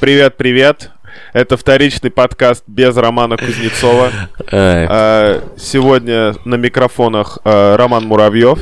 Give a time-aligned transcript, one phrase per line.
[0.00, 0.90] Привет, привет.
[1.32, 4.10] Это вторичный подкаст без Романа Кузнецова.
[4.50, 8.58] А, Сегодня на микрофонах а, Роман Муравьев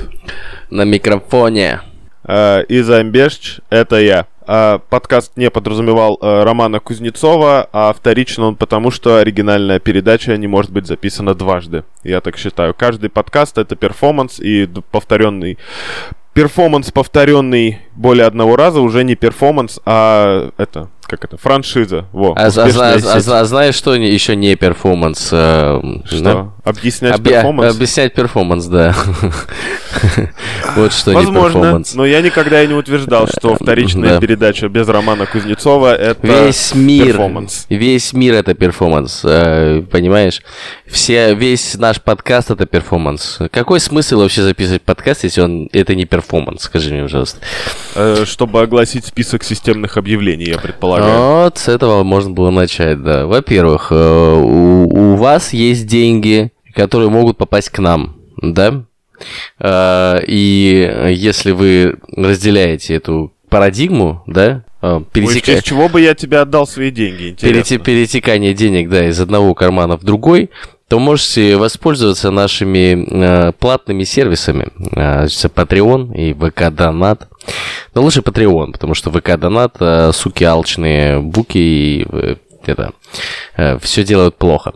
[0.69, 1.80] на микрофоне.
[2.25, 3.61] а, и Замбешч.
[3.71, 4.27] Это я.
[4.53, 10.49] А, Подкаст не подразумевал а, Романа Кузнецова, а вторичен он потому, что оригинальная передача не
[10.49, 11.85] может быть записана дважды.
[12.03, 12.75] Я так считаю.
[12.75, 15.57] Каждый подкаст это перформанс и повторенный
[16.32, 22.07] перформанс, повторенный более одного раза, уже не перформанс, а это, как это, франшиза.
[22.13, 25.29] Во, А, а за- а знаешь, что не- еще не перформанс?
[25.32, 26.23] э, Что?
[26.23, 26.53] да?
[26.64, 27.75] Объяснять Объя- перформанс?
[27.75, 28.95] Объяснять перформанс, да.
[30.77, 31.95] Вот что не Возможно, перформанс.
[31.95, 34.20] но я никогда и не утверждал, что вторичная Да.
[34.20, 37.67] передача без Романа Кузнецова это Весь мир, перформанс.
[37.69, 40.43] весь мир это перформанс, э, понимаешь?
[40.87, 43.39] Все, весь наш подкаст это перформанс.
[43.51, 46.62] Какой смысл вообще записывать подкаст, если он это не перформанс?
[46.62, 47.39] Скажи мне, пожалуйста.
[47.97, 51.00] Э, чтобы огласить список системных объявлений, я предполагаю.
[51.03, 53.27] Вот с этого можно было начать, да.
[53.27, 58.84] Во-первых, э, у, у вас есть деньги, которые могут попасть к нам, да?
[59.59, 66.01] Э, И если вы разделяете эту парадигму, да, э, Ой, в пересека- честь чего бы
[66.01, 67.78] я тебе отдал свои деньги, интересно.
[67.78, 70.51] перетекание денег, да, из одного кармана в другой,
[70.91, 73.07] то можете воспользоваться нашими
[73.49, 74.67] э, платными сервисами.
[74.97, 77.29] Э, Patreon и VK Донат.
[77.95, 82.07] Но лучше Patreon, потому что VK Донат, э, суки алчные, буки и
[82.67, 82.91] это
[83.80, 84.72] все делают плохо.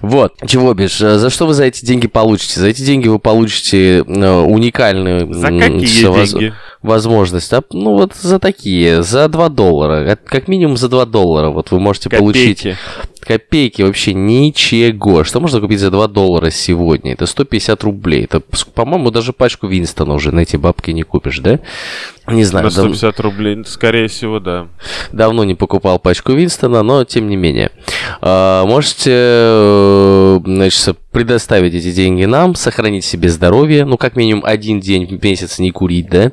[0.00, 2.60] Вот, чего бишь, э, за что вы за эти деньги получите?
[2.60, 6.54] За эти деньги вы получите э, уникальную За какие воз- деньги?
[6.82, 7.52] возможность.
[7.52, 10.16] А, ну вот за такие, за 2 доллара.
[10.24, 11.48] Как- минимум за 2 доллара.
[11.50, 12.78] Вот вы можете получить Копейки.
[13.20, 15.24] копейки вообще ничего.
[15.24, 17.12] Что можно купить за 2 доллара сегодня?
[17.14, 18.24] Это 150 рублей.
[18.24, 18.40] Это,
[18.74, 21.58] по-моему, даже пачку Винстона уже на эти бабки не купишь, да?
[22.28, 24.68] Не знаю, На дав- 150 рублей, скорее всего, да.
[25.12, 27.70] давно не покупал пачку Винстона, но тем не менее.
[28.20, 34.80] А, Можете, э, значит, предоставить эти деньги нам, сохранить себе здоровье, ну, как минимум один
[34.80, 36.32] день в месяц не курить, да?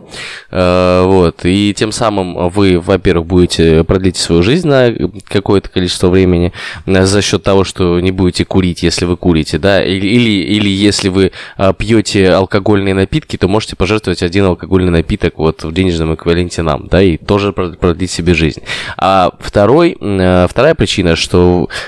[0.52, 4.94] А, Вот, и тем самым вы, во-первых, будете продлить свою жизнь на
[5.28, 6.52] какое-то количество времени
[6.86, 9.84] э, за счет того, что не будете курить, если вы курите, да?
[9.84, 15.64] Или, или, если вы а, пьете алкогольные напитки, то можете пожертвовать один алкогольный напиток вот
[15.64, 18.62] в денежном эквиваленте нам, да, и тоже прод- продлить себе жизнь.
[18.98, 21.35] А второй, э, вторая причина, что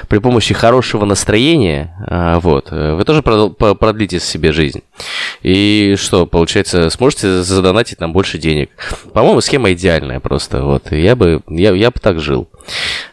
[0.07, 4.81] при помощи хорошего настроения, а, вот, э, вы тоже продлите себе жизнь.
[5.41, 8.69] И что, получается, сможете задонатить нам больше денег.
[9.13, 10.91] По-моему, схема идеальная просто, вот.
[10.91, 12.47] Я бы, я, я бы так жил.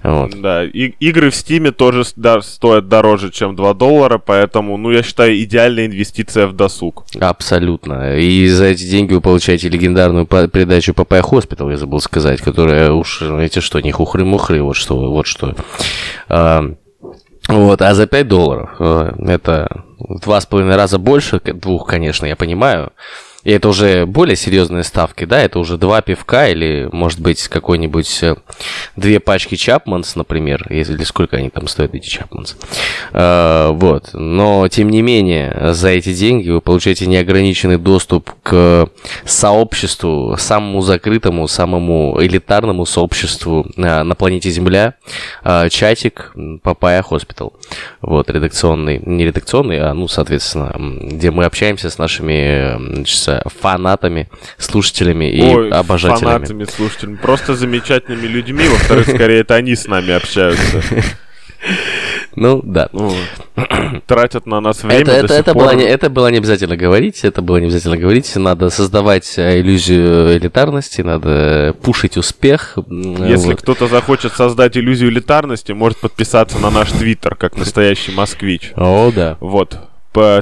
[0.03, 0.41] Вот.
[0.41, 5.03] Да, и- игры в Стиме тоже да, стоят дороже, чем 2 доллара, поэтому, ну, я
[5.03, 7.05] считаю, идеальная инвестиция в досуг.
[7.21, 8.17] Абсолютно.
[8.19, 13.23] И за эти деньги вы получаете легендарную передачу Papaya Hospital, я забыл сказать, которая уж,
[13.23, 15.55] эти что, не хухры-мухры, вот что, вот что.
[16.29, 16.65] А,
[17.49, 22.27] вот, а за 5 долларов э, это в два с половиной раза больше, двух, конечно,
[22.27, 22.93] я понимаю.
[23.45, 28.23] И это уже более серьезные ставки, да, это уже два пивка или, может быть, какой-нибудь
[28.23, 28.37] э,
[28.97, 32.57] две пачки Chapmans, например, если сколько они там стоят, эти Chapmans.
[33.13, 38.89] Э, вот, но, тем не менее, за эти деньги вы получаете неограниченный доступ к
[39.27, 44.95] сообществу, самому закрытому, самому элитарному сообществу э, на планете Земля,
[45.71, 46.33] чатик
[46.63, 47.53] Papaya Hospital.
[48.01, 53.05] Вот, редакционный, не редакционный, а, ну, соответственно, где мы общаемся с нашими м,
[53.43, 54.29] значит, фанатами,
[54.59, 56.33] слушателями и Ой, обожателями.
[56.33, 58.67] фанатами, слушателями, просто замечательными людьми.
[58.69, 60.83] Во-вторых, скорее, это они с нами общаются.
[62.37, 62.89] Ну, да.
[62.93, 63.15] Ну,
[64.07, 65.63] тратят на нас время Это, до это, сих это, пор.
[65.63, 68.35] было не, это было не обязательно говорить, это было не обязательно говорить.
[68.35, 72.77] Надо создавать э, иллюзию элитарности, надо пушить успех.
[72.89, 73.63] Если вот.
[73.63, 78.73] кто-то захочет создать иллюзию элитарности, может подписаться на наш твиттер, как настоящий москвич.
[78.75, 79.37] О, да.
[79.41, 79.79] Вот.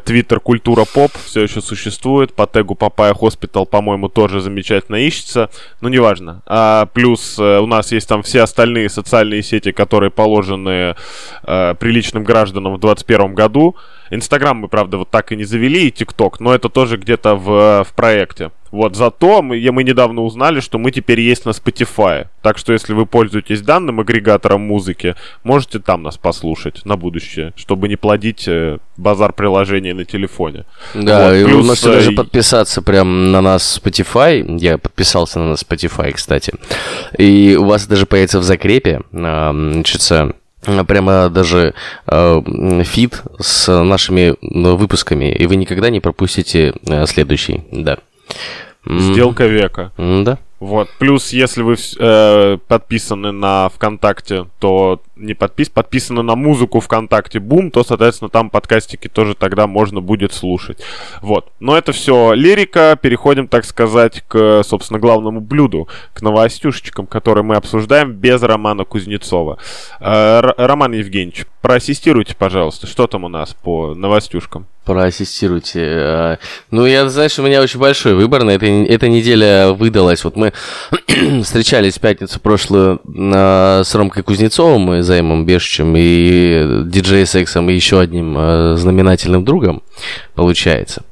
[0.05, 2.35] Твиттер Культура Поп все еще существует.
[2.35, 5.51] По тегу Papaya Hospital, по-моему, тоже замечательно ищется.
[5.81, 6.43] Но неважно.
[6.47, 10.95] А, плюс э, у нас есть там все остальные социальные сети, которые положены
[11.45, 13.77] э, приличным гражданам в 2021 году.
[14.11, 17.85] Инстаграм мы, правда, вот так и не завели, и ТикТок, но это тоже где-то в,
[17.85, 18.51] в проекте.
[18.73, 22.29] Вот, зато мы, мы недавно узнали, что мы теперь есть на Spotify.
[22.41, 25.15] Так что, если вы пользуетесь данным агрегатором музыки,
[25.45, 30.65] можете там нас послушать на будущее, чтобы не плодить э, базар приложений на телефоне.
[30.95, 34.59] Да, Вот, и плюс, вы можете э, даже и- подписаться прям на нас Spotify.
[34.59, 36.55] Я подписался на нас Spotify, кстати.
[37.19, 41.75] И у вас даже появится в закрепе, а, значит, а, прямо даже
[42.07, 42.43] а,
[42.85, 46.73] фид с нашими ну, выпусками, и вы никогда не пропустите
[47.07, 47.65] следующий.
[47.71, 47.99] Да.
[48.85, 49.93] Сделка века.
[49.97, 50.39] Да.
[50.63, 50.89] Вот.
[51.01, 57.73] Плюс, если вы э, подписаны на ВКонтакте, то не подпис, подписаны на музыку ВКонтакте Бум,
[57.73, 60.81] то, соответственно, там подкастики тоже тогда можно будет слушать.
[61.21, 61.51] Вот.
[61.59, 62.97] Но это все лирика.
[63.01, 69.59] Переходим, так сказать, к, собственно, главному блюду, к новостюшечкам, которые мы обсуждаем без Романа Кузнецова.
[69.99, 74.67] Э, Роман Евгеньевич, проассистируйте, пожалуйста, что там у нас по новостюшкам?
[74.85, 75.81] Проассистируйте.
[75.81, 76.39] А,
[76.71, 78.43] Ну, я, знаешь, у меня очень большой выбор.
[78.43, 80.25] На этой, эта неделя выдалась.
[80.25, 80.53] Вот мы
[81.43, 83.01] встречались в пятницу прошлую
[83.35, 89.45] а, с Ромкой Кузнецовым и Займом Бешичем и диджей Сексом и еще одним а, знаменательным
[89.45, 89.83] другом,
[90.35, 91.03] получается.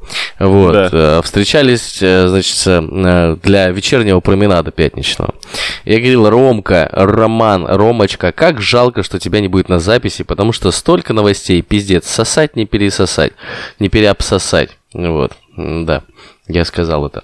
[0.40, 0.72] Вот.
[0.72, 1.22] Да.
[1.22, 5.34] Встречались, э, значит, э, для вечернего променада пятничного.
[5.84, 10.70] Я говорил, Ромка, Роман, Ромочка, как жалко, что тебя не будет на записи, потому что
[10.70, 13.32] столько новостей, пиздец, сосать не пересосать,
[13.78, 14.70] не переобсосать.
[14.92, 16.02] Вот, да.
[16.46, 17.22] Я сказал это.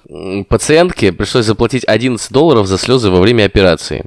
[0.48, 4.04] Пациентке пришлось заплатить 11 долларов за слезы во время операции.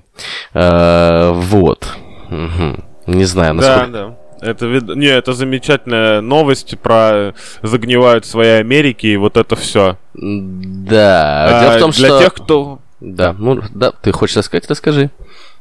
[0.54, 1.88] Э, Вот.
[2.30, 3.88] Не знаю, насколько...
[3.88, 4.16] Да, да.
[4.42, 9.98] Это Не, это замечательная новость про загнивают свои Америки и вот это все.
[10.14, 11.60] Да.
[11.62, 12.20] Дело в том, для что...
[12.20, 15.10] тех, кто Да, ну, да, ты хочешь рассказать, расскажи.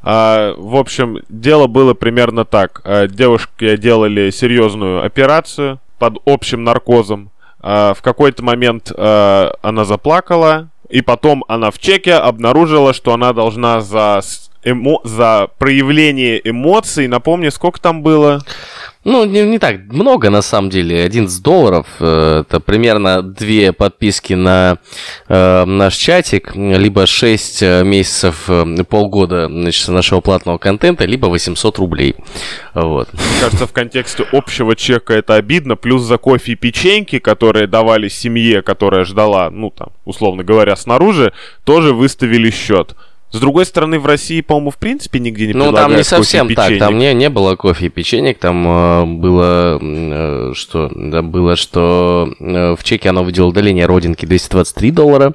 [0.02, 2.80] А, в общем, дело было примерно так.
[2.84, 7.30] А, Девушке делали серьезную операцию под общим наркозом.
[7.60, 13.32] А, В какой-то момент а, она заплакала, и потом она в чеке обнаружила, что она
[13.32, 14.20] должна за,
[14.64, 18.40] эмо- за проявление эмоций, напомни, сколько там было?
[19.04, 21.04] Ну, не, не так много, на самом деле.
[21.04, 21.86] 11 долларов.
[22.00, 24.78] э, Это примерно две подписки на
[25.28, 32.16] э, наш чатик, либо 6 месяцев, э, полгода значит, нашего платного контента, либо 800 рублей.
[32.74, 33.08] Вот.
[33.12, 35.76] Мне кажется, в контексте общего чека это обидно.
[35.76, 41.32] Плюс за кофе и печеньки, которые давали семье, которая ждала, ну там, условно говоря, снаружи,
[41.64, 42.96] тоже выставили счет.
[43.30, 46.54] С другой стороны, в России, по-моему, в принципе нигде не Ну, там предлагают не совсем
[46.54, 46.78] так.
[46.78, 48.38] Там не, не было кофе и печенек.
[48.38, 50.90] Там э, было э, что?
[50.94, 55.34] Да, было, что э, в чеке оно выделило удаление родинки 223 доллара.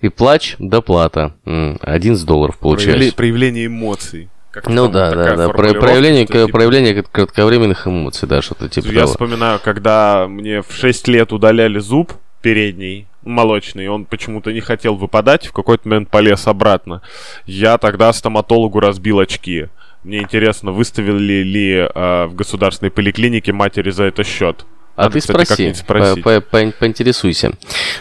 [0.00, 1.34] И плач, доплата.
[1.44, 2.98] М, 11 долларов получается.
[2.98, 4.28] Проявле- проявление эмоций.
[4.50, 5.48] Как-то Ну да, да, да.
[5.50, 9.06] Про- проявление, типа- проявление кратковременных эмоций, да, что-то типа Я того.
[9.12, 15.46] вспоминаю, когда мне в 6 лет удаляли зуб передний, молочный, он почему-то не хотел выпадать,
[15.46, 17.02] в какой-то момент полез обратно.
[17.46, 19.66] Я тогда стоматологу разбил очки.
[20.04, 24.64] Мне интересно, выставили ли э, в государственной поликлинике матери за это счет.
[24.96, 27.52] А Надо, ты кстати, спроси, по- по- по- поинтересуйся.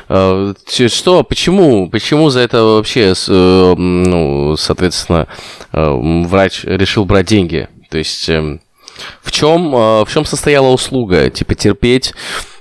[0.08, 5.28] Ч- Что, почему, почему за это вообще, э, ну, соответственно,
[5.72, 7.68] э, врач решил брать деньги?
[7.90, 8.60] То есть, эм,
[9.22, 11.30] в чем, э, в чем состояла услуга?
[11.30, 12.14] Типа терпеть,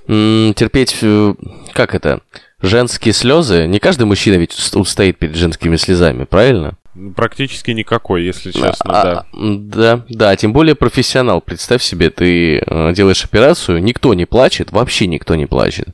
[0.08, 1.34] терпеть, э,
[1.75, 2.20] как это?
[2.62, 3.66] Женские слезы?
[3.66, 6.75] Не каждый мужчина ведь ус- устоит перед женскими слезами, правильно?
[7.15, 9.27] Практически никакой, если честно, А, да.
[9.33, 11.41] да, да, тем более профессионал.
[11.41, 15.89] Представь себе, ты э, делаешь операцию, никто не плачет, вообще никто не плачет.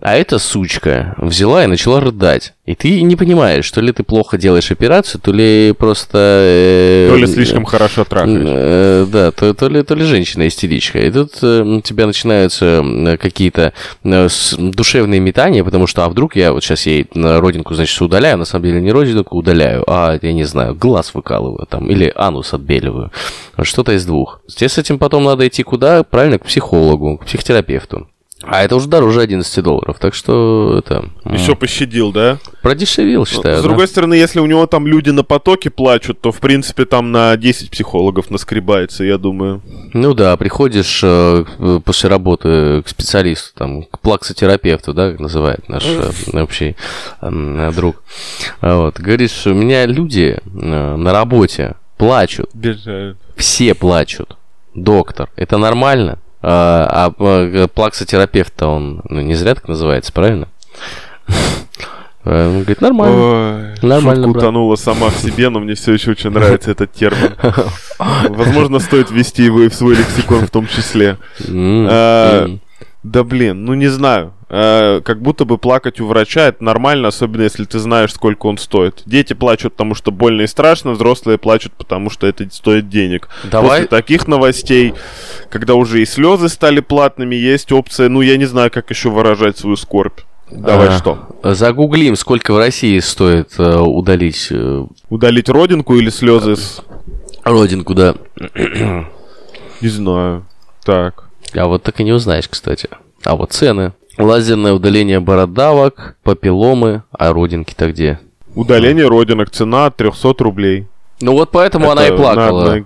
[0.00, 2.52] А эта сучка взяла и начала рыдать.
[2.64, 6.18] И ты не понимаешь, то ли ты плохо делаешь операцию, то ли просто...
[6.18, 8.42] э, То ли слишком хорошо трахаешь.
[8.44, 10.98] Э, да, то, то, ли, то ли женщина истеричка.
[10.98, 13.72] И тут э, у тебя начинаются э, какие-то
[14.04, 18.44] э, душевные метания, потому что, а вдруг я вот сейчас ей родинку, значит, удаляю, на
[18.44, 23.10] самом деле не родинку удаляю, а, я не знаю, глаз выкалываю там, или анус отбеливаю.
[23.60, 24.40] Что-то из двух.
[24.46, 26.02] Тебе с этим потом надо идти куда?
[26.02, 28.06] Правильно, к психологу, к психотерапевту.
[28.42, 31.06] А это уже дороже 11 долларов, так что это...
[31.24, 32.38] м, Еще пощадил, да?
[32.60, 33.56] Продешевил, считаю.
[33.56, 33.68] С да.
[33.68, 37.36] другой стороны, если у него там люди на потоке плачут, то, в принципе, там на
[37.36, 39.62] 10 психологов наскребается, я думаю.
[39.94, 45.66] Ну да, приходишь э, э, после работы к специалисту, там, к плаксотерапевту, да, как называет
[45.70, 46.10] наш э,
[46.42, 46.76] общий
[47.22, 48.02] э, друг.
[48.60, 53.16] Вот, говоришь, у меня люди э, на работе плачут, Бежают.
[53.34, 54.36] все плачут.
[54.74, 56.18] Доктор, это нормально?
[56.42, 60.48] А, а э, плаксотерапевт-то он ну, не зря так называется, правильно?
[62.28, 63.16] Э, Он говорит, нормально.
[63.16, 64.42] Ой, Нормально, шутка брат.
[64.42, 67.36] утонула сама в себе, но мне все еще очень нравится этот термин.
[68.30, 71.18] Возможно, стоит ввести его и в свой лексикон в том числе.
[71.46, 72.58] М, А.
[73.06, 74.34] Да блин, ну не знаю.
[74.48, 78.58] Э, как будто бы плакать у врача это нормально, особенно если ты знаешь, сколько он
[78.58, 79.02] стоит.
[79.06, 83.28] Дети плачут, потому что больно и страшно, взрослые плачут, потому что это стоит денег.
[83.44, 83.82] Давай.
[83.82, 84.92] После таких новостей,
[85.50, 89.56] когда уже и слезы стали платными, есть опция, ну я не знаю, как еще выражать
[89.56, 90.18] свою скорбь.
[90.50, 91.28] Давай А, что?
[91.44, 96.82] Загуглим, сколько в России стоит э, удалить э, Удалить родинку или слезы с...
[97.44, 98.16] родинку, да.
[99.80, 100.44] Не знаю.
[100.84, 101.25] Так.
[101.56, 102.88] А вот так и не узнаешь, кстати.
[103.24, 103.92] А вот цены.
[104.18, 108.18] Лазерное удаление бородавок, папилломы, а родинки-то где?
[108.54, 110.86] Удаление родинок, цена от 300 рублей.
[111.20, 112.74] Ну вот поэтому она и Это плакала.
[112.76, 112.84] на-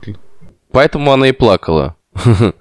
[0.73, 1.95] Поэтому она и плакала.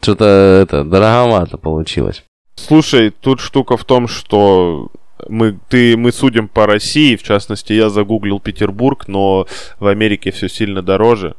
[0.00, 0.24] Что-то
[0.62, 2.22] это дороговато получилось.
[2.54, 4.88] Слушай, тут штука в том, что
[5.28, 9.46] мы, ты, мы судим по России, в частности, я загуглил Петербург, но
[9.80, 11.34] в Америке все сильно дороже.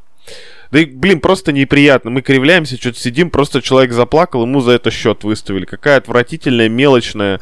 [0.72, 2.10] Да и, блин, просто неприятно.
[2.12, 5.66] Мы кривляемся, что-то сидим, просто человек заплакал, ему за это счет выставили.
[5.66, 7.40] Какая отвратительная, мелочная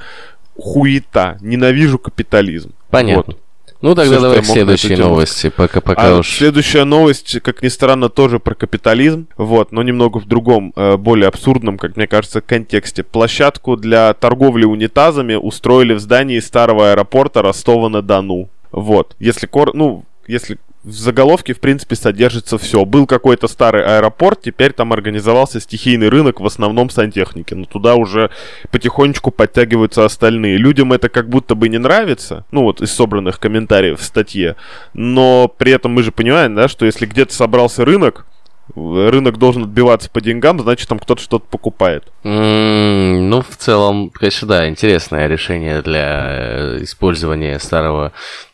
[0.58, 1.38] хуета.
[1.42, 2.74] Ненавижу капитализм.
[2.90, 3.34] Понятно.
[3.34, 3.40] Вот.
[3.82, 6.38] Ну тогда что давай к следующей тему новости, пока, пока А уж.
[6.38, 11.28] следующая новость, как ни странно, тоже про капитализм, вот, но немного в другом, э, более
[11.28, 13.04] абсурдном, как мне кажется, контексте.
[13.04, 18.50] Площадку для торговли унитазами устроили в здании старого аэропорта Ростова-на-Дону.
[18.72, 19.76] Вот, если кор...
[19.76, 22.86] ну, если в заголовке, в принципе, содержится все.
[22.86, 27.56] Был какой-то старый аэропорт, теперь там организовался стихийный рынок, в основном сантехники.
[27.56, 28.30] Но туда уже
[28.70, 30.58] потихонечку подтягиваются остальные.
[30.58, 34.56] Людям это как будто бы не нравится, ну вот из собранных комментариев в статье.
[34.94, 38.28] Но при этом мы же понимаем, да, что если где-то собрался рынок,
[38.76, 42.06] рынок должен отбиваться по деньгам, значит там кто-то что-то покупает.
[42.24, 48.12] Ну, в целом, конечно, да, интересное решение для э, использования старого э,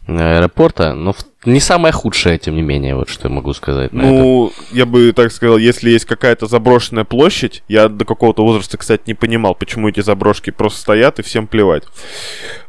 [0.08, 4.01] аэропорта, но в- не самое худшее, тем не менее, вот что я могу сказать на
[4.01, 4.10] это.
[4.10, 9.03] Ну, я бы так сказал, если есть какая-то заброшенная площадь, я до какого-то возраста, кстати,
[9.08, 11.84] не понимал, почему эти заброшки просто стоят и всем плевать.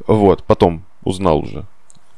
[0.06, 1.64] Вот, потом узнал уже.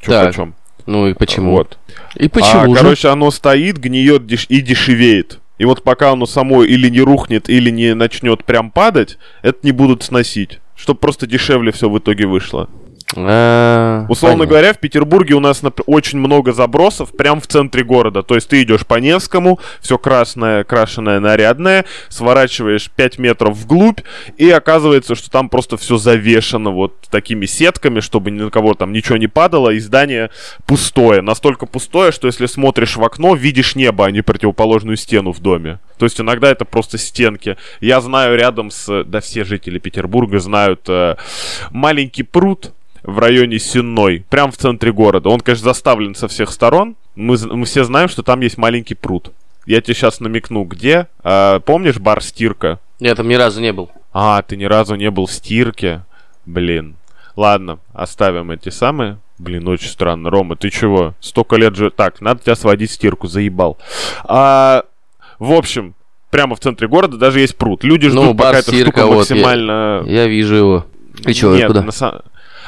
[0.00, 0.54] Чё Так, почем.
[0.86, 1.52] Ну и почему?
[1.52, 1.78] Вот.
[2.16, 2.82] И почему а, же?
[2.82, 5.40] короче, оно стоит, гниет деш- и дешевеет.
[5.56, 9.72] И вот пока оно само или не рухнет, или не начнет прям падать, это не
[9.72, 10.60] будут сносить.
[10.76, 12.68] Чтобы просто дешевле все в итоге вышло.
[13.16, 14.50] А, Условно понятно.
[14.50, 18.22] говоря, в Петербурге у нас очень много забросов прямо в центре города.
[18.22, 24.00] То есть ты идешь по Невскому, все красное, крашеное, нарядное, сворачиваешь 5 метров вглубь,
[24.36, 28.92] и оказывается, что там просто все завешено вот такими сетками, чтобы ни на кого там
[28.92, 30.30] ничего не падало, и здание
[30.66, 31.20] пустое.
[31.20, 35.78] Настолько пустое, что если смотришь в окно, видишь небо, а не противоположную стену в доме.
[35.98, 37.56] То есть иногда это просто стенки.
[37.80, 39.04] Я знаю рядом с...
[39.04, 41.16] Да все жители Петербурга знают э,
[41.70, 42.72] маленький пруд,
[43.04, 45.28] в районе Сенной, прям в центре города.
[45.28, 46.96] Он, конечно, заставлен со всех сторон.
[47.14, 49.30] Мы, мы все знаем, что там есть маленький пруд.
[49.66, 51.06] Я тебе сейчас намекну, где.
[51.22, 52.80] А, помнишь бар Стирка?
[52.98, 53.90] Я там ни разу не был.
[54.12, 56.02] А, ты ни разу не был в Стирке?
[56.46, 56.96] Блин.
[57.36, 59.18] Ладно, оставим эти самые.
[59.38, 60.30] Блин, очень странно.
[60.30, 61.14] Рома, ты чего?
[61.20, 61.90] Столько лет же...
[61.90, 63.76] Так, надо тебя сводить в стирку, заебал.
[64.24, 64.84] А,
[65.40, 65.94] в общем,
[66.30, 67.82] прямо в центре города даже есть пруд.
[67.82, 70.02] Люди ждут, Ну, бар пока эта «Стирка», штука вот, я- максимально...
[70.06, 70.86] Я вижу его.
[71.26, 71.82] И и Нет, куда?
[71.82, 71.92] на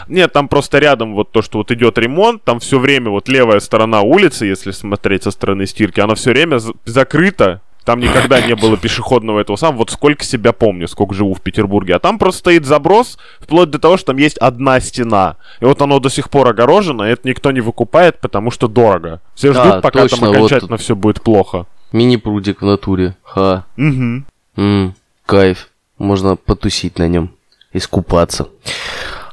[0.08, 3.60] Нет, там просто рядом вот то, что вот идет ремонт, там все время вот левая
[3.60, 7.60] сторона улицы, если смотреть со стороны стирки, она все время закрыта.
[7.84, 9.78] Там никогда не было пешеходного этого самого.
[9.78, 11.94] Вот сколько себя помню, сколько живу в Петербурге.
[11.94, 15.36] А там просто стоит заброс, вплоть до того, что там есть одна стена.
[15.60, 19.20] И вот оно до сих пор огорожено, и это никто не выкупает, потому что дорого.
[19.36, 21.66] Все ждут, пока точно, там вот окончательно все будет плохо.
[21.92, 23.16] Мини-прудик в натуре.
[23.22, 23.64] Ха.
[23.78, 24.24] Угу.
[24.56, 25.68] М, кайф.
[25.98, 27.30] Можно потусить на нем.
[27.72, 28.48] Искупаться.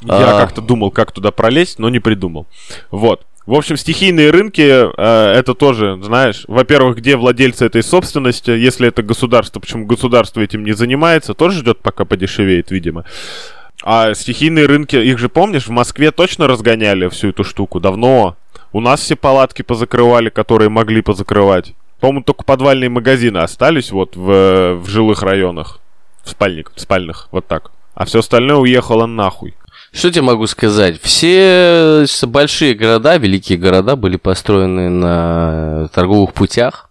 [0.03, 0.39] Я А.
[0.39, 2.47] как-то думал, как туда пролезть, но не придумал.
[2.91, 3.25] Вот.
[3.45, 9.03] В общем, стихийные рынки, э, это тоже, знаешь, во-первых, где владельцы этой собственности, если это
[9.03, 13.03] государство, почему государство этим не занимается, тоже ждет, пока подешевеет, видимо.
[13.83, 18.37] А стихийные рынки, их же помнишь, в Москве точно разгоняли всю эту штуку давно.
[18.71, 21.73] У нас все палатки позакрывали, которые могли позакрывать.
[21.99, 25.79] По-моему, только подвальные магазины остались вот в, в жилых районах.
[26.23, 27.71] В спальник, в спальных, вот так.
[27.93, 29.53] А все остальное уехало нахуй.
[29.93, 30.99] Что тебе могу сказать?
[31.01, 36.89] Все с- большие города, великие города были построены на торговых путях.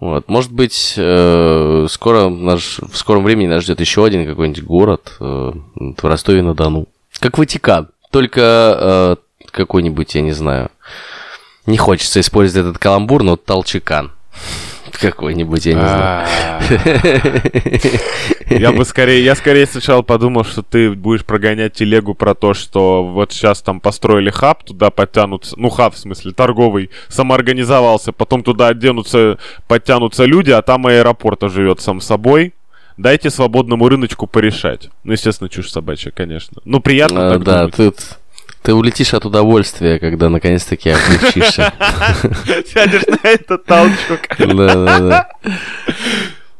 [0.00, 0.28] Вот.
[0.28, 5.52] Может быть, э, скоро наш, в скором времени нас ждет еще один какой-нибудь город э,
[5.54, 6.86] в Ростове-на-Дону.
[7.20, 7.88] Как Ватикан.
[8.10, 10.70] Только э, какой-нибудь, я не знаю.
[11.66, 14.12] Не хочется использовать этот каламбур, но Толчекан.
[15.00, 16.26] Какой-нибудь, я не знаю.
[18.50, 23.04] Я бы скорее, я скорее сначала подумал, что ты будешь прогонять телегу про то, что
[23.04, 28.68] вот сейчас там построили хаб, туда подтянутся, ну хаб в смысле торговый, самоорганизовался, потом туда
[28.68, 32.54] оденутся, подтянутся люди, а там аэропорт живет сам собой.
[32.96, 34.88] дайте свободному рыночку порешать.
[35.02, 36.62] Ну, естественно, чушь собачья, конечно.
[36.64, 37.74] Ну, приятно А, так да, думать.
[37.74, 37.92] ты,
[38.64, 41.70] ты улетишь от удовольствия, когда наконец-таки облегчишься.
[42.66, 44.20] Сядешь на этот толчок.
[44.38, 45.28] Да-да-да.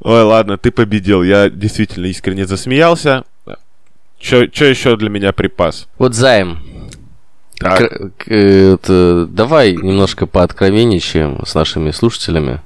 [0.01, 1.23] Ой, ладно, ты победил.
[1.23, 3.25] Я действительно искренне засмеялся.
[4.21, 5.89] Что еще для меня припас?
[5.97, 6.91] Вот займ.
[7.59, 7.79] Так.
[7.79, 12.61] К- к- это, давай немножко пооткровенничаем с нашими слушателями.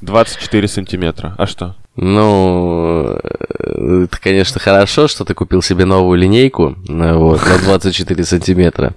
[0.00, 1.34] 24 сантиметра.
[1.38, 1.74] А что?
[2.02, 8.24] Ну, э, это, конечно, хорошо, что ты купил себе новую линейку э, вот, на 24
[8.24, 8.94] сантиметра.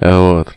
[0.00, 0.48] Э, Вот.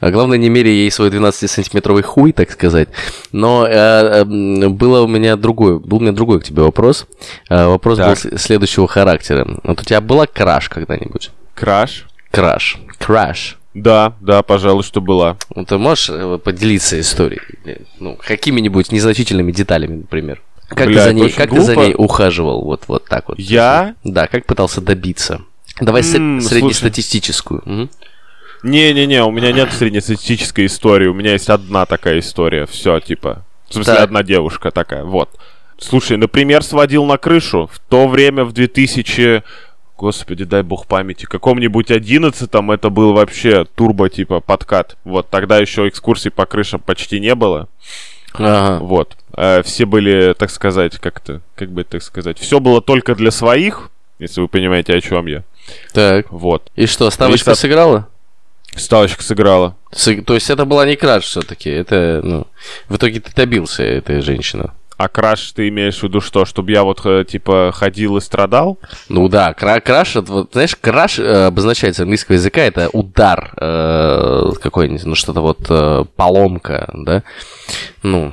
[0.00, 2.88] А главное, не меряй ей свой 12-сантиметровый хуй, так сказать.
[3.32, 7.06] Но э, э, м, было у меня другой, был у меня другой к тебе вопрос.
[7.50, 8.18] Э, вопрос был Так.
[8.18, 9.46] с- следующего характера.
[9.64, 11.30] Вот у тебя была краш когда-нибудь?
[11.54, 12.06] Краш?
[12.30, 12.78] Краш.
[12.98, 13.58] Краш.
[13.74, 15.36] Да, да, пожалуй, что была.
[15.54, 16.10] Ну, ты можешь
[16.42, 17.42] поделиться историей?
[18.00, 20.40] Ну, какими-нибудь незначительными деталями, например.
[20.68, 21.86] Как, Бля, ты, за ней, как ты за глупо.
[21.86, 22.62] ней ухаживал?
[22.64, 23.38] Вот, вот так вот.
[23.38, 23.94] Я?
[24.04, 25.40] Да, как пытался добиться?
[25.80, 27.88] Давай М, среднестатистическую.
[28.62, 31.06] Не-не-не, у меня нет среднестатистической истории.
[31.06, 32.66] У меня есть одна такая история.
[32.66, 33.44] Все, типа.
[33.68, 34.02] В смысле, Так.
[34.04, 35.04] одна девушка такая.
[35.04, 35.30] Вот.
[35.78, 37.70] Слушай, например, сводил на крышу.
[37.72, 39.42] В то время, в 2000...
[39.96, 41.24] Господи, дай бог памяти.
[41.26, 44.96] Каком-нибудь одиннадцатом это был вообще турбо, типа, подкат.
[45.04, 47.68] Вот, тогда еще экскурсий по крышам почти не было.
[48.34, 48.78] Ага.
[48.84, 49.16] Вот.
[49.40, 53.90] Э, все были, так сказать, как-то, как бы так сказать, все было только для своих,
[54.18, 55.44] если вы понимаете, о чем я.
[55.92, 56.26] Так.
[56.32, 56.70] Вот.
[56.74, 58.08] И что, ставочка от- сыграла?
[58.74, 59.76] Ставочка сыграла.
[59.92, 61.70] Сы- То есть это была не краш все-таки.
[61.70, 62.46] Это, ну,
[62.88, 64.70] в итоге ты добился этой женщины.
[64.96, 66.44] А краш ты имеешь в виду что?
[66.44, 68.78] Чтобы я вот, э, типа, ходил и страдал?
[69.08, 73.52] Ну да, кра- краш, это вот, знаешь, краш э, обозначает с английского языка, это удар
[73.56, 77.22] э, какой-нибудь, ну что-то вот э, поломка, да?
[78.02, 78.32] Ну,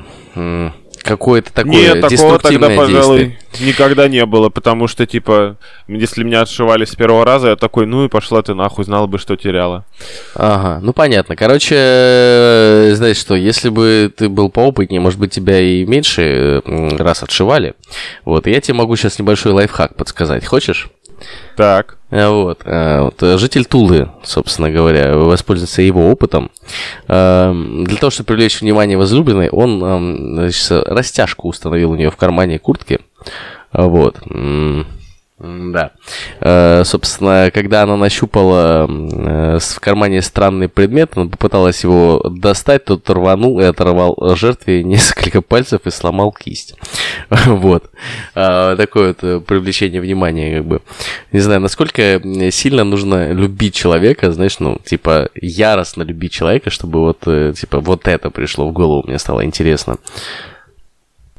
[1.05, 3.67] какое-то такое Нет, такого тогда, пожалуй, действие.
[3.67, 5.57] никогда не было, потому что, типа,
[5.87, 9.19] если меня отшивали с первого раза, я такой, ну и пошла ты нахуй, знала бы,
[9.19, 9.85] что теряла.
[10.33, 11.35] Ага, ну понятно.
[11.35, 16.97] Короче, э, знаешь что, если бы ты был поопытнее, может быть, тебя и меньше э,
[16.97, 17.75] раз отшивали.
[18.25, 20.45] Вот, я тебе могу сейчас небольшой лайфхак подсказать.
[20.45, 20.89] Хочешь?
[21.55, 26.51] Так, А, Вот, а, вот, э, житель Тулы, собственно говоря, воспользуется его опытом.
[27.07, 32.59] Эм, Для того, чтобы привлечь внимание возлюбленной, он значит, растяжку установил у нее в кармане
[32.59, 32.99] куртки.
[33.71, 34.17] А, Вот.
[35.37, 35.91] Да.
[36.39, 43.09] Э, Собственно, когда она нащупала э, в кармане странный предмет, она попыталась его достать, тот
[43.09, 46.75] рванул и оторвал жертве несколько пальцев и сломал кисть.
[47.47, 47.91] Вот.
[48.33, 50.81] А, Такое вот э, привлечение внимания, как бы.
[51.33, 52.21] Не знаю, насколько
[52.51, 58.07] сильно нужно любить человека, знаешь, ну, типа, яростно любить человека, чтобы вот, э, типа, вот
[58.07, 59.97] это пришло в голову, мне стало интересно.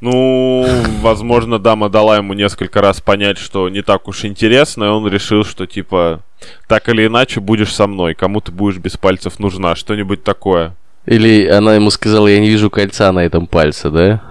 [0.00, 0.66] Ну,
[1.00, 5.44] возможно, дама дала ему несколько раз понять, что не так уж интересно, и он решил,
[5.44, 6.22] что, типа,
[6.68, 10.74] так или иначе будешь со мной, кому ты будешь без пальцев нужна, что-нибудь такое.
[11.06, 14.22] Или она ему сказала, я не вижу кольца на этом пальце, да?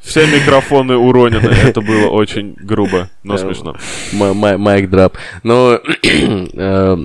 [0.00, 1.48] Все микрофоны уронены.
[1.48, 3.38] Это было очень грубо, но Да.
[3.38, 3.76] смешно.
[4.12, 5.16] Майк драп.
[5.42, 6.96] Но э,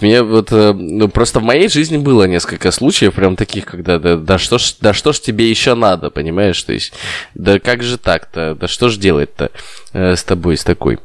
[0.00, 4.38] мне вот э, ну, просто в моей жизни было несколько случаев прям таких, когда да,
[4.38, 6.62] что ж, да что ж тебе еще надо, понимаешь?
[6.62, 6.92] То есть,
[7.34, 9.50] да как же так-то, да что ж делать-то
[9.92, 11.00] э, с тобой, с такой,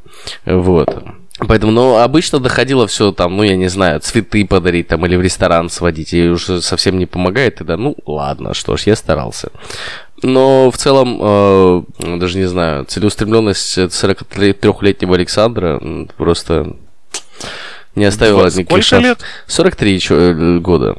[0.46, 0.96] вот.
[1.48, 5.22] Поэтому, ну, обычно доходило все там, ну, я не знаю, цветы подарить там или в
[5.22, 9.50] ресторан сводить, и уже совсем не помогает, тогда, ну, ладно, что ж, я старался.
[10.22, 11.82] Но в целом, э,
[12.18, 15.82] даже не знаю, целеустремленность 43-летнего Александра
[16.16, 16.76] просто
[17.96, 19.08] не оставила Вот никаких Сколько шансов.
[19.08, 19.18] лет?
[19.46, 20.96] 43 чё- э, года.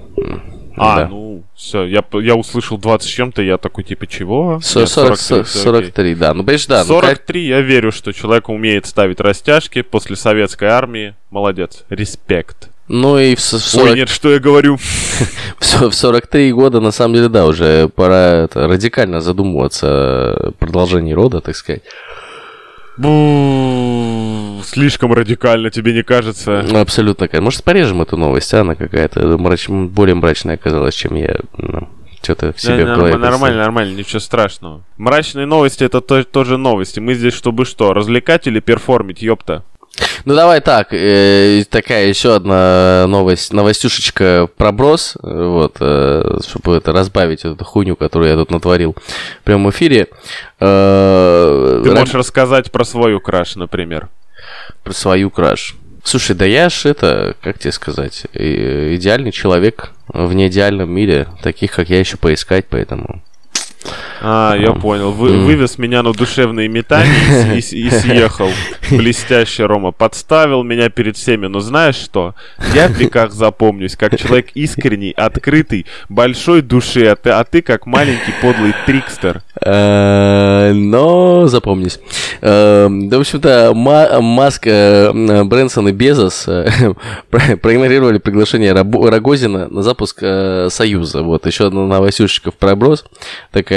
[0.75, 1.07] А, да.
[1.07, 1.22] ну,
[1.55, 4.59] все, я, я услышал 20 с чем-то, я такой, типа, чего?
[4.61, 5.63] Со- Нет, 40 43, всё окей.
[5.63, 6.33] 43, да.
[6.33, 6.79] Ну, понимаешь, да.
[6.79, 11.15] ну, 43, я верю, что человек умеет ставить растяжки после советской армии.
[11.29, 11.83] Молодец.
[11.89, 12.69] Респект.
[12.87, 14.77] Ну и в, с- в Ой, 40 нет, что я говорю?
[15.59, 21.39] В 43 года, на самом деле, да, уже пора это, радикально задумываться о продолжении рода,
[21.39, 21.81] так сказать.
[22.97, 26.63] Бу, Слишком радикально, тебе не кажется?
[26.67, 27.27] Ну, Абсолютно.
[27.41, 28.61] Может, порежем эту новость, а?
[28.61, 31.89] Она какая-то мрач- более мрачная оказалась, чем я ну,
[32.21, 34.83] что-то в себе Да, в голове норм- нормально, нормально, ничего страшного.
[34.97, 36.99] Мрачные новости это то- тоже новости.
[36.99, 39.63] Мы здесь чтобы что, развлекать или перформить, ёпта?
[40.25, 40.87] Ну, давай так.
[40.91, 43.53] э, такая еще одна новость.
[43.53, 45.15] Новостюшечка проброс.
[45.21, 48.95] э, Вот, э, чтобы это разбавить эту хуйню, которую я тут натворил
[49.41, 50.07] в прямом эфире.
[50.59, 54.09] Э, Ты можешь рассказать про свою краш, например.
[54.83, 55.75] про свою краш.
[56.03, 61.27] Слушай, да я ж это, как тебе сказать, и- идеальный человек в неидеальном мире.
[61.41, 63.21] Таких, как я, еще поискать, поэтому...
[64.21, 65.11] А, я понял.
[65.11, 68.49] Вы, вывез меня на душевные метания и, и, и съехал.
[68.89, 69.91] Блестяще, Рома.
[69.91, 71.47] Подставил меня перед всеми.
[71.47, 72.35] Но знаешь что?
[72.73, 77.85] Я в веках запомнюсь, как человек искренний, открытый, большой души, а ты, а ты как
[77.85, 79.41] маленький подлый трикстер.
[79.61, 81.99] Э, но запомнись.
[82.41, 85.11] Э, да, в общем-то, Маск, э,
[85.43, 86.47] Брэнсон и Безос
[87.29, 90.19] проигнорировали приглашение Рогозина на запуск
[90.69, 91.23] Союза.
[91.23, 93.05] Вот, еще одна новостюшечка в проброс.
[93.51, 93.72] Такая,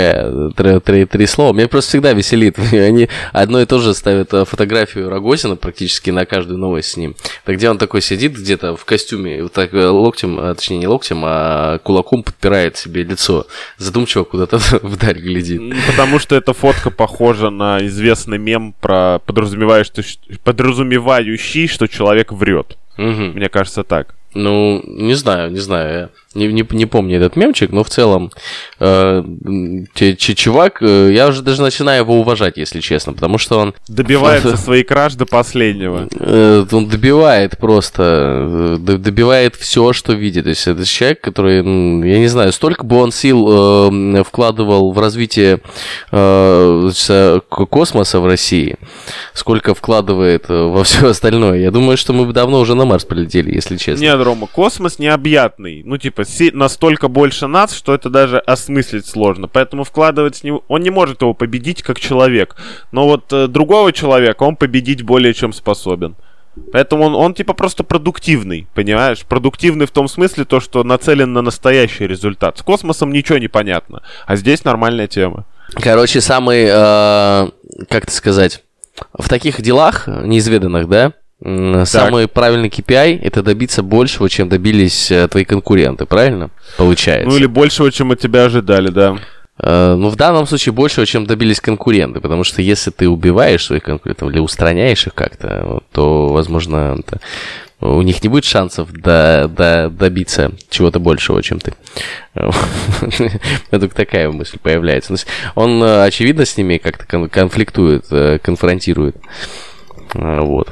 [0.56, 1.52] три, три, три слова.
[1.52, 2.58] Меня просто всегда веселит.
[2.72, 7.14] Они одно и то же ставят фотографию Рогозина практически на каждую новость с ним.
[7.44, 11.78] Так где он такой сидит где-то в костюме, вот так локтем, точнее не локтем, а
[11.78, 13.46] кулаком подпирает себе лицо.
[13.78, 15.62] Задумчиво куда-то вдаль глядит.
[15.86, 22.76] Потому что эта фотка похожа на известный мем про подразумевающий, подразумевающий что человек врет.
[22.98, 23.32] Угу.
[23.34, 24.14] Мне кажется так.
[24.34, 26.10] Ну, не знаю, не знаю.
[26.36, 28.30] Не, не, не помню этот мемчик, но в целом
[28.78, 29.22] э,
[30.16, 33.74] чувак, э, я уже даже начинаю его уважать, если честно, потому что он...
[33.88, 36.08] Добивается своей краж до последнего.
[36.18, 40.44] Э, он добивает просто, э, добивает все, что видит.
[40.44, 44.98] То есть это человек, который, я не знаю, столько бы он сил э, вкладывал в
[44.98, 45.60] развитие
[46.12, 46.90] э,
[47.48, 48.76] космоса в России,
[49.32, 51.60] сколько вкладывает во все остальное.
[51.60, 54.02] Я думаю, что мы бы давно уже на Марс полетели, если честно.
[54.02, 55.82] Нет, Рома, космос необъятный.
[55.84, 59.48] Ну, типа, настолько больше нас, что это даже осмыслить сложно.
[59.48, 60.64] Поэтому вкладывать с него...
[60.68, 62.56] Он не может его победить как человек.
[62.92, 66.16] Но вот э, другого человека он победить более чем способен.
[66.72, 69.24] Поэтому он, он типа просто продуктивный, понимаешь?
[69.26, 72.58] Продуктивный в том смысле, то, что нацелен на настоящий результат.
[72.58, 74.02] С космосом ничего не понятно.
[74.26, 75.44] А здесь нормальная тема.
[75.74, 77.50] Короче, самый, э,
[77.88, 78.62] как это сказать,
[79.12, 81.12] в таких делах неизведанных, да,
[81.84, 86.50] Самый правильный KPI это добиться большего, чем добились э, твои конкуренты, правильно?
[86.76, 87.28] Получается.
[87.28, 89.18] Ну или большего, чем от тебя ожидали, да.
[89.58, 93.84] Uh, ну, в данном случае большего, чем добились конкуренты, потому что если ты убиваешь своих
[93.84, 97.20] конкурентов или устраняешь их как-то, то, возможно, это,
[97.80, 101.72] у них не будет шансов до, до, добиться чего-то большего, чем ты.
[103.70, 105.14] Это такая мысль появляется.
[105.54, 109.16] Он, э, очевидно, с ними как-то конфликтует, э, конфронтирует.
[110.12, 110.68] Вот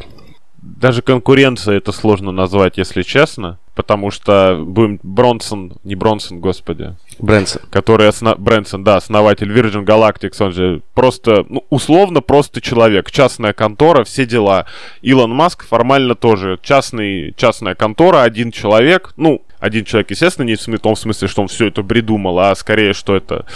[0.84, 3.58] даже конкуренция это сложно назвать, если честно.
[3.74, 6.94] Потому что будем Бронсон, не Бронсон, господи.
[7.18, 7.62] Брэнсон.
[7.70, 8.38] Который основ...
[8.38, 13.10] Брэнсон, да, основатель Virgin Galactic, он же просто, ну, условно просто человек.
[13.10, 14.66] Частная контора, все дела.
[15.00, 19.14] Илон Маск формально тоже частный, частная контора, один человек.
[19.16, 22.92] Ну, один человек, естественно, не в том смысле, что он все это придумал, а скорее,
[22.92, 23.46] что это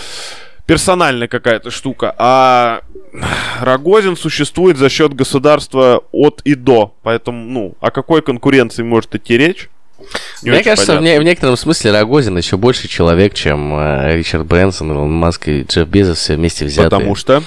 [0.69, 2.15] персональная какая-то штука.
[2.19, 2.83] А
[3.61, 6.95] Рогозин существует за счет государства от и до.
[7.03, 9.71] Поэтому, ну, о какой конкуренции может идти речь?
[10.43, 14.47] Не Мне кажется, в, не, в некотором смысле Рогозин еще больше человек, чем э, Ричард
[14.47, 16.91] Брэнсон, Илон Маск и Джефф Безос все вместе взятые.
[16.91, 17.43] Потому что?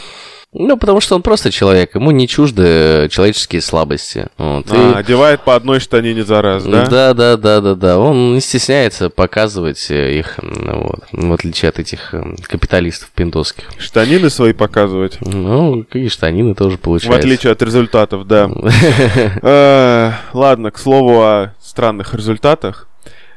[0.53, 4.27] Ну, потому что он просто человек, ему не чужды человеческие слабости.
[4.37, 4.65] Вот.
[4.69, 4.99] А, и...
[4.99, 6.85] одевает по одной штанине за раз, да?
[6.87, 7.97] Да, да, да, да, да.
[7.97, 13.63] Он не стесняется показывать их, вот, в отличие от этих капиталистов пиндосских.
[13.77, 15.19] Штанины свои показывать?
[15.21, 17.17] Ну, какие штанины тоже получается.
[17.17, 18.49] В отличие от результатов, да.
[19.43, 22.87] Э, ладно, к слову о странных результатах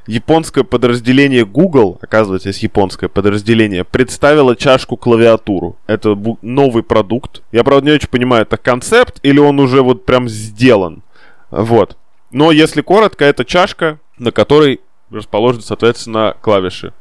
[0.06, 5.76] японское подразделение Google, оказывается, есть японское подразделение, представило чашку-клавиатуру.
[5.86, 7.42] Это новый продукт.
[7.52, 11.02] Я, правда, не очень понимаю, это концепт или он уже вот прям сделан.
[11.50, 11.96] Вот.
[12.30, 16.92] Но если коротко, это чашка, на которой расположены, соответственно, клавиши.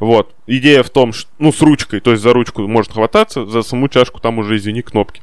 [0.00, 0.34] Вот.
[0.46, 3.88] Идея в том, что, ну, с ручкой, то есть за ручку можно хвататься, за саму
[3.88, 5.22] чашку там уже, извини, кнопки.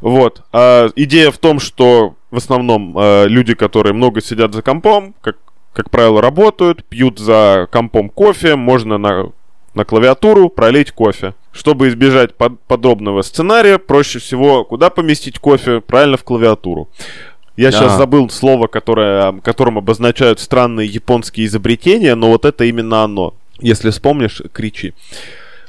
[0.00, 0.42] Вот.
[0.52, 5.36] А идея в том, что в основном э, люди, которые много сидят за компом, как
[5.76, 9.30] как правило, работают, пьют за компом кофе, можно на,
[9.74, 11.34] на клавиатуру пролить кофе.
[11.52, 15.82] Чтобы избежать под, подобного сценария, проще всего куда поместить кофе?
[15.82, 16.88] Правильно, в клавиатуру.
[17.58, 17.78] Я да.
[17.78, 23.34] сейчас забыл слово, которое, которым обозначают странные японские изобретения, но вот это именно оно.
[23.60, 24.94] Если вспомнишь, кричи.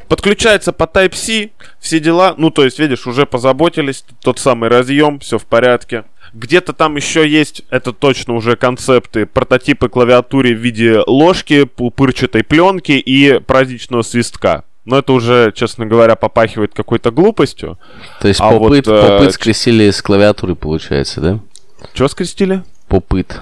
[0.07, 1.49] Подключается по Type-C,
[1.81, 2.33] все дела.
[2.37, 4.05] Ну, то есть, видишь, уже позаботились.
[4.21, 6.05] Тот самый разъем, все в порядке.
[6.33, 12.91] Где-то там еще есть, это точно уже концепты, прототипы клавиатуры в виде ложки, пупырчатой пленки
[12.91, 14.63] и праздничного свистка.
[14.85, 17.77] Но это уже, честно говоря, попахивает какой-то глупостью.
[18.21, 21.39] То есть а попыт, вот, э, попыт скрестили с клавиатурой, получается, да?
[21.93, 22.63] Что скрестили?
[22.87, 23.39] Попыт.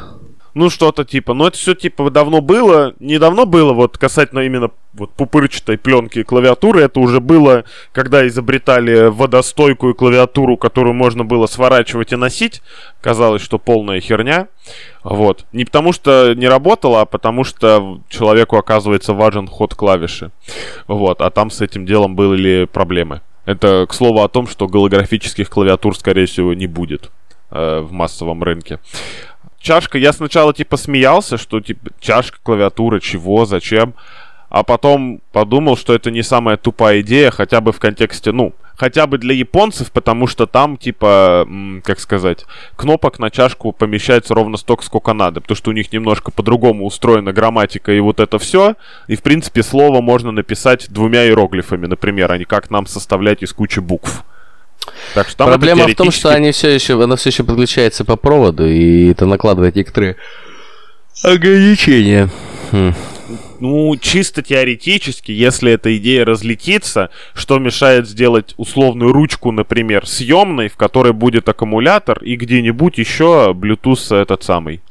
[0.55, 5.11] Ну что-то типа, но это все типа давно было, недавно было, вот касательно именно вот
[5.11, 12.15] пупырчатой пленки клавиатуры, это уже было, когда изобретали водостойкую клавиатуру, которую можно было сворачивать и
[12.15, 12.61] носить,
[13.01, 14.47] казалось, что полная херня,
[15.03, 20.31] вот, не потому что не работало, а потому что человеку оказывается важен ход клавиши,
[20.87, 23.21] вот, а там с этим делом были проблемы.
[23.45, 27.11] Это, к слову, о том, что голографических клавиатур, скорее всего, не будет
[27.51, 28.79] э, в массовом рынке
[29.65, 33.95] чашка, я сначала типа смеялся, что типа чашка, клавиатура, чего, зачем.
[34.49, 39.07] А потом подумал, что это не самая тупая идея, хотя бы в контексте, ну, хотя
[39.07, 41.47] бы для японцев, потому что там, типа,
[41.83, 46.31] как сказать, кнопок на чашку помещается ровно столько, сколько надо, потому что у них немножко
[46.31, 48.75] по-другому устроена грамматика и вот это все.
[49.07, 53.51] И, в принципе, слово можно написать двумя иероглифами, например, а не как нам составлять из
[53.51, 54.23] кучи букв.
[55.13, 55.93] Так что Проблема теоретически...
[55.93, 59.75] в том, что они все еще, она все еще подключается по проводу, и это накладывает
[59.75, 60.15] некоторые
[61.23, 62.29] ограничения.
[62.71, 62.93] Хм.
[63.59, 70.75] Ну, чисто теоретически, если эта идея разлетится, что мешает сделать условную ручку, например, съемной, в
[70.75, 74.81] которой будет аккумулятор и где-нибудь еще Bluetooth этот самый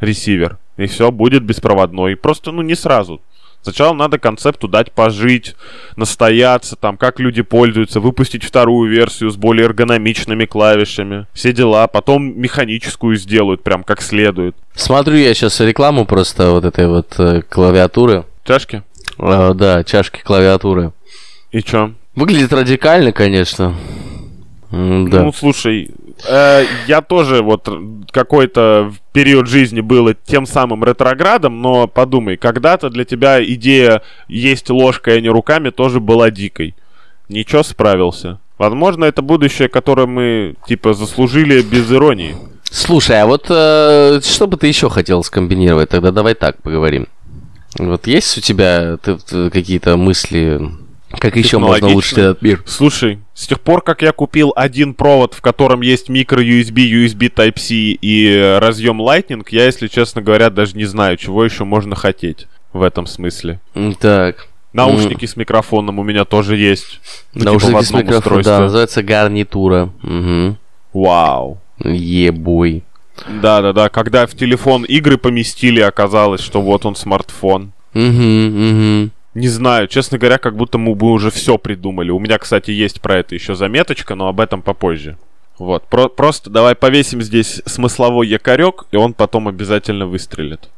[0.00, 0.58] ресивер.
[0.76, 2.16] И все будет беспроводной.
[2.16, 3.20] Просто, ну, не сразу.
[3.66, 5.56] Сначала надо концепту дать пожить,
[5.96, 12.40] настояться, там, как люди пользуются, выпустить вторую версию с более эргономичными клавишами, все дела, потом
[12.40, 14.54] механическую сделают прям как следует.
[14.76, 18.24] Смотрю я сейчас рекламу просто вот этой вот э, клавиатуры.
[18.44, 18.84] Чашки?
[19.18, 20.92] Э, да, чашки клавиатуры.
[21.50, 21.90] И чё?
[22.14, 23.74] Выглядит радикально, конечно.
[24.70, 25.22] Да.
[25.24, 25.90] Ну, слушай,
[26.24, 27.68] э, я тоже вот
[28.10, 35.18] какой-то период жизни был тем самым ретроградом, но подумай, когда-то для тебя идея есть ложкой,
[35.18, 36.74] а не руками тоже была дикой.
[37.28, 38.38] Ничего, справился.
[38.58, 42.36] Возможно, это будущее, которое мы, типа, заслужили без иронии.
[42.70, 45.90] Слушай, а вот э, что бы ты еще хотел скомбинировать?
[45.90, 47.08] Тогда давай так поговорим.
[47.78, 50.60] Вот есть у тебя какие-то мысли
[51.18, 52.62] как еще можно улучшить этот мир?
[52.66, 57.74] Слушай, с тех пор, как я купил один провод, в котором есть микро-USB, USB Type-C
[57.74, 62.82] и разъем Lightning, я, если честно говоря, даже не знаю, чего еще можно хотеть в
[62.82, 63.60] этом смысле.
[64.00, 64.48] Так.
[64.72, 65.28] Наушники mm.
[65.28, 67.00] с микрофоном у меня тоже есть.
[67.32, 69.90] Ну, типа Наушники типа с микрофоном, да, называется гарнитура.
[70.02, 70.56] Угу.
[70.92, 71.58] Вау.
[71.82, 72.84] Ебой.
[73.26, 77.72] Да-да-да, когда в телефон игры поместили, оказалось, что вот он смартфон.
[77.94, 79.10] Угу, угу.
[79.36, 82.10] Не знаю, честно говоря, как будто мы бы уже все придумали.
[82.10, 85.18] У меня, кстати, есть про это еще заметочка, но об этом попозже.
[85.58, 90.70] Вот, про- просто давай повесим здесь смысловой якорек, и он потом обязательно выстрелит.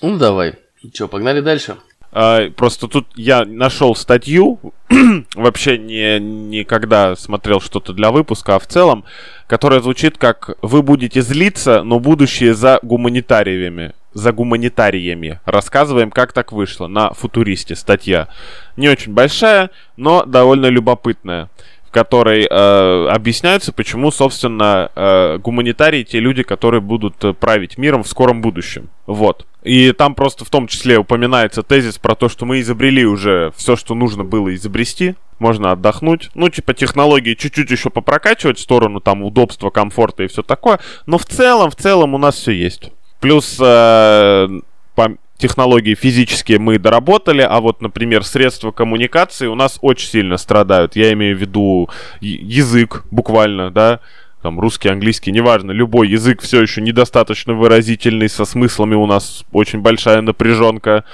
[0.00, 0.54] Ну давай.
[0.92, 1.76] Че, погнали дальше?
[2.10, 4.58] А, просто тут я нашел статью,
[5.36, 9.04] вообще не никогда смотрел что-то для выпуска, а в целом,
[9.46, 15.40] которая звучит как «Вы будете злиться, но будущее за гуманитариями» за гуманитариями.
[15.44, 18.28] Рассказываем, как так вышло на футуристе статья.
[18.76, 21.48] Не очень большая, но довольно любопытная
[21.92, 28.02] в которой э, объясняется, почему, собственно, э, гуманитарии те люди, которые будут э, править миром
[28.02, 28.88] в скором будущем.
[29.06, 29.44] Вот.
[29.62, 33.76] И там просто в том числе упоминается тезис про то, что мы изобрели уже все,
[33.76, 35.16] что нужно было изобрести.
[35.38, 36.30] Можно отдохнуть.
[36.34, 40.80] Ну, типа, технологии чуть-чуть еще попрокачивать в сторону там удобства, комфорта и все такое.
[41.04, 42.90] Но в целом, в целом у нас все есть.
[43.22, 44.48] Плюс э,
[44.96, 50.96] по технологии физические мы доработали, а вот, например, средства коммуникации у нас очень сильно страдают.
[50.96, 51.88] Я имею в виду
[52.20, 54.00] язык, буквально, да,
[54.42, 59.82] там русский, английский, неважно, любой язык все еще недостаточно выразительный, со смыслами у нас очень
[59.82, 61.04] большая напряженка.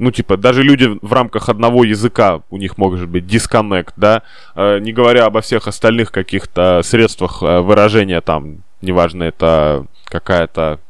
[0.00, 4.22] Ну, типа, даже люди в рамках одного языка, у них может быть дисконнект, да,
[4.56, 10.80] э, не говоря обо всех остальных каких-то средствах э, выражения, там, неважно, это какая-то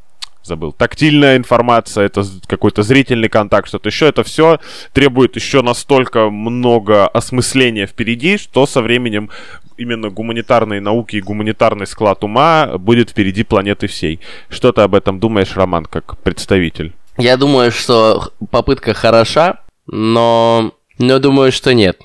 [0.43, 0.71] забыл.
[0.71, 4.07] Тактильная информация, это какой-то зрительный контакт, что-то еще.
[4.07, 4.59] Это все
[4.93, 9.29] требует еще настолько много осмысления впереди, что со временем
[9.77, 14.19] именно гуманитарные науки и гуманитарный склад ума будет впереди планеты всей.
[14.49, 16.93] Что ты об этом думаешь, Роман, как представитель?
[17.17, 21.99] Я думаю, что попытка хороша, но, но думаю, что нет.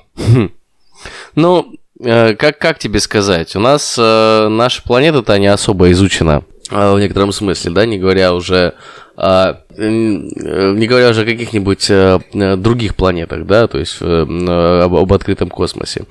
[1.34, 3.54] Ну, э, как, как тебе сказать?
[3.54, 6.42] У нас э, наша планета-то не особо изучена.
[6.70, 8.74] А, в некотором смысле, да, не говоря уже
[9.16, 12.20] а, не говоря уже о каких-нибудь а,
[12.56, 16.04] других планетах, да, то есть об, об открытом космосе.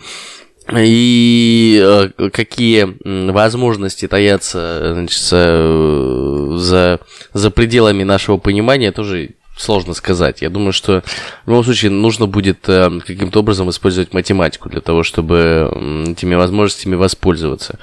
[0.75, 2.97] И какие
[3.31, 6.99] возможности таятся значит, за,
[7.33, 10.41] за пределами нашего понимания, тоже сложно сказать.
[10.41, 11.03] Я думаю, что
[11.45, 15.69] в любом случае нужно будет каким-то образом использовать математику для того, чтобы
[16.07, 17.77] этими возможностями воспользоваться.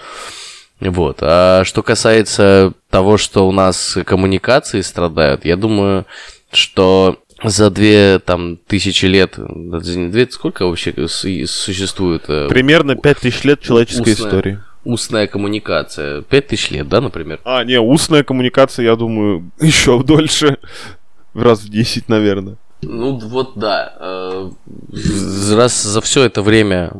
[0.91, 1.19] Вот.
[1.21, 6.07] А что касается того, что у нас коммуникации страдают, я думаю,
[6.53, 12.25] что за две там тысячи лет, две, сколько вообще существует?
[12.29, 14.29] э, Примерно 5000 лет человеческой Устная.
[14.29, 14.59] истории.
[14.85, 16.23] устная коммуникация?
[16.23, 17.41] Пять тысяч лет, да, например?
[17.45, 20.59] А, не, устная коммуникация, я думаю, еще дольше.
[21.35, 22.57] Раз в 10, наверное.
[22.83, 23.95] Ну вот да.
[24.01, 24.51] э,
[25.55, 26.91] Раз за все это время,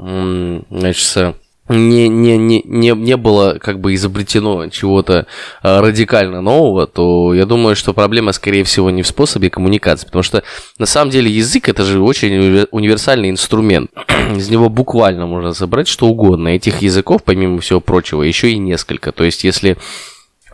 [0.71, 1.35] значит,
[1.69, 5.27] не, не, не, не, не было как бы изобретено чего-то
[5.63, 10.23] э, радикально нового, то я думаю, что проблема, скорее всего, не в способе коммуникации, потому
[10.23, 10.43] что
[10.79, 13.91] на самом деле язык это же очень уни- универсальный инструмент.
[14.37, 16.49] Из него буквально можно собрать что угодно.
[16.49, 19.13] Этих языков, помимо всего прочего, еще и несколько.
[19.13, 19.77] То есть, если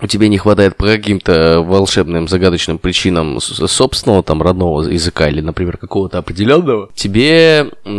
[0.01, 5.77] у тебя не хватает по каким-то волшебным, загадочным причинам собственного там родного языка или, например,
[5.77, 7.91] какого-то определенного, тебе э,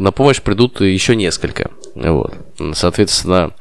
[0.00, 1.70] на помощь придут еще несколько.
[1.94, 2.34] Вот.
[2.74, 3.52] Соответственно,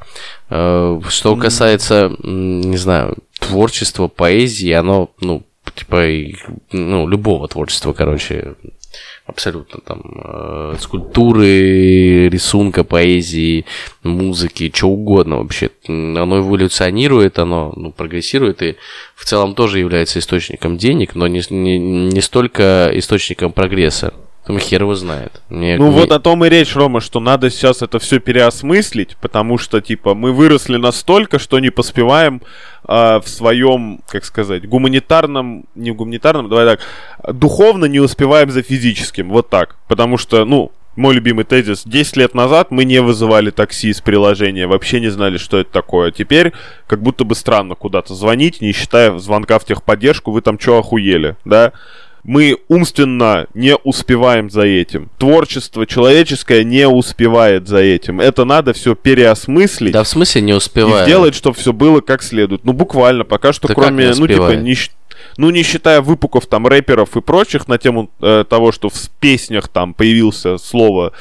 [0.49, 5.43] э, что касается, не знаю, творчества, поэзии, оно, ну,
[5.75, 6.03] типа,
[6.71, 8.55] ну, любого творчества, короче,
[9.25, 13.65] абсолютно там э, скульптуры, рисунка, поэзии,
[14.03, 15.69] музыки, что угодно вообще.
[15.87, 18.75] Оно эволюционирует, оно ну, прогрессирует и
[19.15, 24.13] в целом тоже является источником денег, но не, не, не столько источником прогресса.
[24.45, 25.41] Там хер его знает.
[25.49, 29.15] Мне- Ну мне- вот о том и речь, Рома, что надо сейчас это все переосмыслить,
[29.21, 32.41] потому что, типа, мы выросли настолько, что не поспеваем
[32.83, 36.79] а, в своем, как сказать, гуманитарном, не гуманитарном, давай так,
[37.35, 39.75] духовно не успеваем за физическим, вот так.
[39.87, 44.65] Потому что, ну, мой любимый тезис, 10 лет назад мы не вызывали такси из приложения,
[44.67, 46.11] вообще не знали, что это такое.
[46.11, 46.51] Теперь
[46.87, 51.37] как будто бы странно куда-то звонить, не считая звонка в техподдержку, вы там что охуели,
[51.45, 51.71] да?
[52.23, 55.09] Мы умственно не успеваем за этим.
[55.17, 58.19] Творчество человеческое не успевает за этим.
[58.21, 61.05] Это надо все переосмыслить Да в смысле не и успеваю.
[61.05, 62.63] сделать, чтобы все было как следует.
[62.63, 64.61] Ну, буквально, пока что, Да кроме, ну, типа, успевает?
[64.61, 64.75] не,
[65.37, 69.67] ну, не считая выпуков там рэперов и прочих на тему э, того, что в песнях
[69.67, 71.13] там появился слово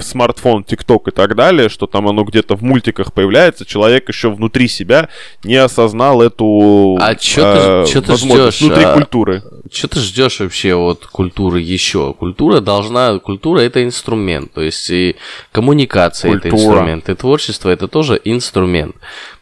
[0.00, 4.68] смартфон, тикток и так далее, что там оно где-то в мультиках появляется, человек еще внутри
[4.68, 5.08] себя
[5.44, 8.94] не осознал эту А чё ты- чё ты ждёшь, внутри а?
[8.94, 9.42] культуры.
[9.72, 12.12] Что ты ждешь вообще от культуры еще?
[12.14, 15.16] Культура должна, культура это инструмент, то есть и
[15.52, 18.96] коммуникация это инструмент, и творчество это тоже инструмент.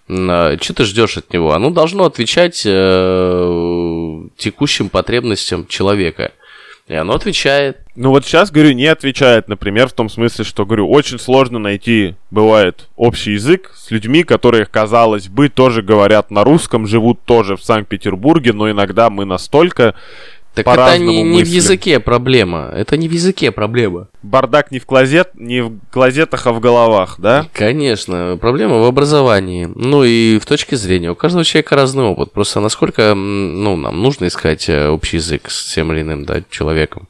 [0.08, 1.52] Что ты ждешь от него?
[1.52, 6.30] Оно должно отвечать э, текущим потребностям человека.
[6.86, 7.78] И оно отвечает.
[7.96, 12.14] Ну вот сейчас, говорю, не отвечает, например, в том смысле, что, говорю, очень сложно найти,
[12.30, 17.64] бывает, общий язык с людьми, которые, казалось бы, тоже говорят на русском, живут тоже в
[17.64, 19.96] Санкт-Петербурге, но иногда мы настолько
[20.56, 21.54] Так это не, не в мыслим.
[21.54, 22.72] языке проблема.
[22.74, 24.08] Это не в языке проблема.
[24.22, 27.46] бардак не в клозет, не в клозетах, а в головах, да?
[27.52, 29.68] Конечно, проблема в образовании.
[29.74, 31.10] Ну и в точке зрения.
[31.10, 32.32] У каждого человека разный опыт.
[32.32, 37.06] Просто насколько ну, нам нужно искать э, общий язык с тем или иным да, человеком.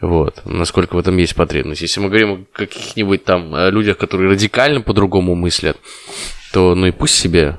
[0.00, 0.42] Вот.
[0.44, 1.82] Насколько в этом есть потребность.
[1.82, 5.76] Если мы говорим о каких-нибудь там э, людях, которые радикально по-другому мыслят,
[6.52, 7.58] то ну и пусть себе,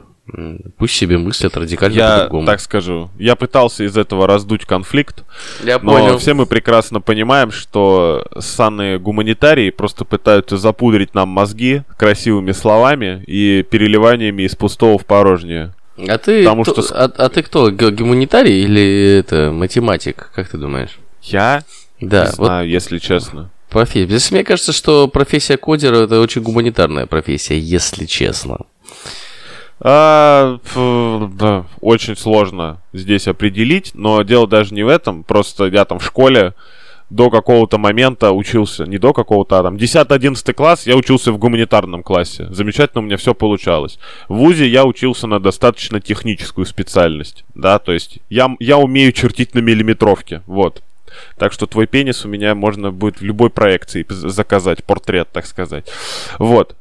[0.78, 2.46] пусть себе мыслят радикально Я по-другому.
[2.46, 5.24] так скажу, я пытался из этого раздуть конфликт,
[5.64, 6.18] Я но понял.
[6.18, 13.64] все мы прекрасно понимаем, что ссаные гуманитарии просто пытаются запудрить нам мозги красивыми словами и
[13.70, 15.74] переливаниями из пустого в порожнее.
[16.08, 20.30] А ты, потому кто- что- а, а ты кто, гуманитарий или это математик?
[20.36, 21.00] Как ты думаешь?
[21.24, 21.64] Я
[22.00, 23.50] Да, не вот знаю, если честно.
[23.70, 24.06] Профессия.
[24.08, 28.60] Здесь мне кажется, что профессия кодера это очень гуманитарная профессия, если честно.
[29.80, 35.24] А, фу, да, очень сложно здесь определить, но дело даже не в этом.
[35.24, 36.54] Просто я там в школе
[37.10, 42.04] до какого-то момента учился, не до какого-то, а там 10-11 класс, я учился в гуманитарном
[42.04, 42.48] классе.
[42.50, 43.98] Замечательно у меня все получалось.
[44.28, 49.54] В ВУЗе я учился на достаточно техническую специальность, да, то есть я, я умею чертить
[49.54, 50.82] на миллиметровке, вот.
[51.38, 55.90] Так что твой пенис у меня можно будет в любой проекции заказать, портрет, так сказать.
[56.38, 56.76] Вот.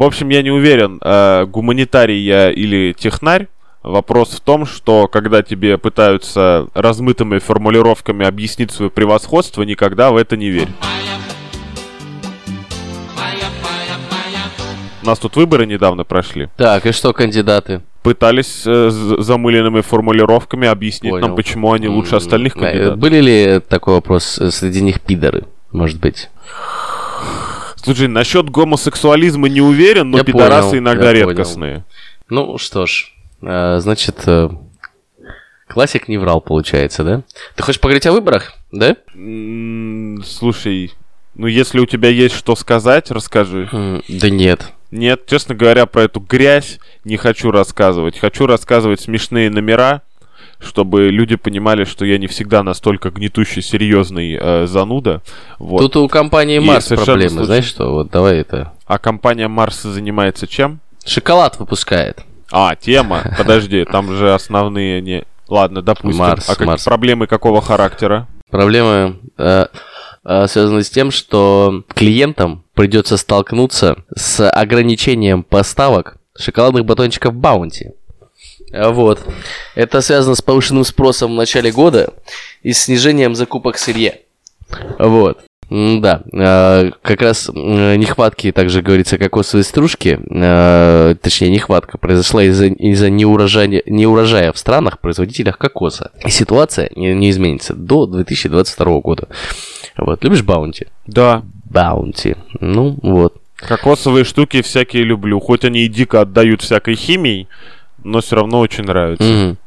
[0.00, 3.48] В общем, я не уверен, э, гуманитарий я или технарь.
[3.82, 10.38] Вопрос в том, что когда тебе пытаются размытыми формулировками объяснить свое превосходство, никогда в это
[10.38, 10.68] не верь.
[15.02, 16.48] У нас тут выборы недавно прошли.
[16.56, 17.82] Так, и что кандидаты?
[18.02, 21.26] Пытались э, замыленными формулировками объяснить Понял.
[21.26, 22.98] нам, почему они лучше остальных э, кандидатов.
[22.98, 25.44] Были ли такой вопрос э, среди них пидоры?
[25.72, 26.30] Может быть.
[27.82, 31.30] Слушай, насчет гомосексуализма не уверен, но Я пидорасы понял, иногда я понял.
[31.30, 31.84] редкостные.
[32.28, 33.12] Ну что ж,
[33.42, 34.50] э, значит, э,
[35.68, 37.22] классик не врал, получается, да?
[37.56, 38.96] Ты хочешь поговорить о выборах, да?
[40.24, 40.92] Слушай,
[41.34, 43.68] ну если у тебя есть что сказать, расскажи.
[43.72, 44.72] М, Да нет.
[44.90, 48.18] Нет, честно говоря, про эту грязь не хочу рассказывать.
[48.18, 50.02] Хочу рассказывать смешные номера,
[50.60, 55.22] чтобы люди понимали, что я не всегда настолько гнетущий, серьезный э, зануда.
[55.58, 55.80] Вот.
[55.80, 57.44] Тут у компании Марс проблемы, случайно.
[57.44, 57.92] знаешь что?
[57.92, 58.72] Вот давай это.
[58.86, 60.80] А компания Марс занимается чем?
[61.04, 62.24] Шоколад выпускает.
[62.52, 63.22] А, тема.
[63.38, 65.24] Подожди, там же основные не...
[65.48, 66.20] Ладно, допустим.
[66.20, 66.84] Марс, а как- Марс.
[66.84, 68.28] проблемы какого характера?
[68.50, 69.66] Проблемы э,
[70.24, 77.92] э, связаны с тем, что клиентам придется столкнуться с ограничением поставок шоколадных батончиков Баунти.
[78.72, 79.20] А Вот.
[79.74, 82.14] Это связано с повышенным спросом в начале года
[82.62, 84.14] и снижением закупок сырья.
[84.98, 85.40] Вот.
[85.70, 93.00] Да, э, как раз нехватки, также говорится, кокосовой стружки, э, точнее нехватка, произошла из-за из
[93.02, 96.10] неурожая, неурожая в странах, производителях кокоса.
[96.24, 99.28] И ситуация не, не изменится до 2022 года.
[99.96, 100.88] Вот, любишь баунти?
[101.06, 102.34] Да, Баунти.
[102.58, 103.36] Ну, вот.
[103.54, 105.38] кокосовые штуки всякие люблю.
[105.38, 107.46] Хоть они и дико отдают всякой химией,
[108.04, 109.24] но все равно очень нравятся.
[109.24, 109.58] Мгм.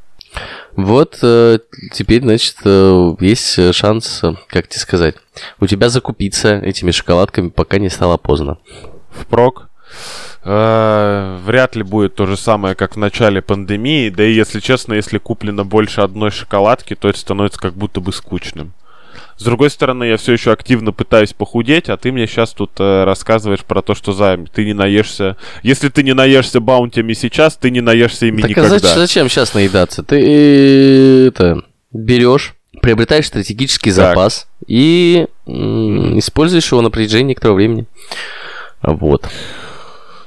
[0.75, 1.59] Вот, э,
[1.91, 5.15] теперь, значит, э, есть э, шанс, как тебе сказать,
[5.59, 8.57] у тебя закупиться этими шоколадками, пока не стало поздно.
[9.11, 9.69] Впрок.
[10.43, 14.09] Э, Вряд ли будет то же самое, как в начале пандемии.
[14.09, 18.11] Да и, если честно, если куплено больше одной шоколадки, то это становится как будто бы
[18.11, 18.73] скучным.
[19.37, 23.03] С другой стороны, я все еще активно пытаюсь похудеть, а ты мне сейчас тут э,
[23.03, 25.37] рассказываешь про то, что за ты не наешься.
[25.63, 28.75] Если ты не наешься баунтями сейчас, ты не наешься ими так никогда.
[28.75, 30.03] а зач- зачем сейчас наедаться?
[30.03, 34.09] Ты э, это берешь, приобретаешь стратегический Так.
[34.15, 37.85] запас и м, используешь его на протяжении некоторого времени.
[38.81, 39.27] Вот.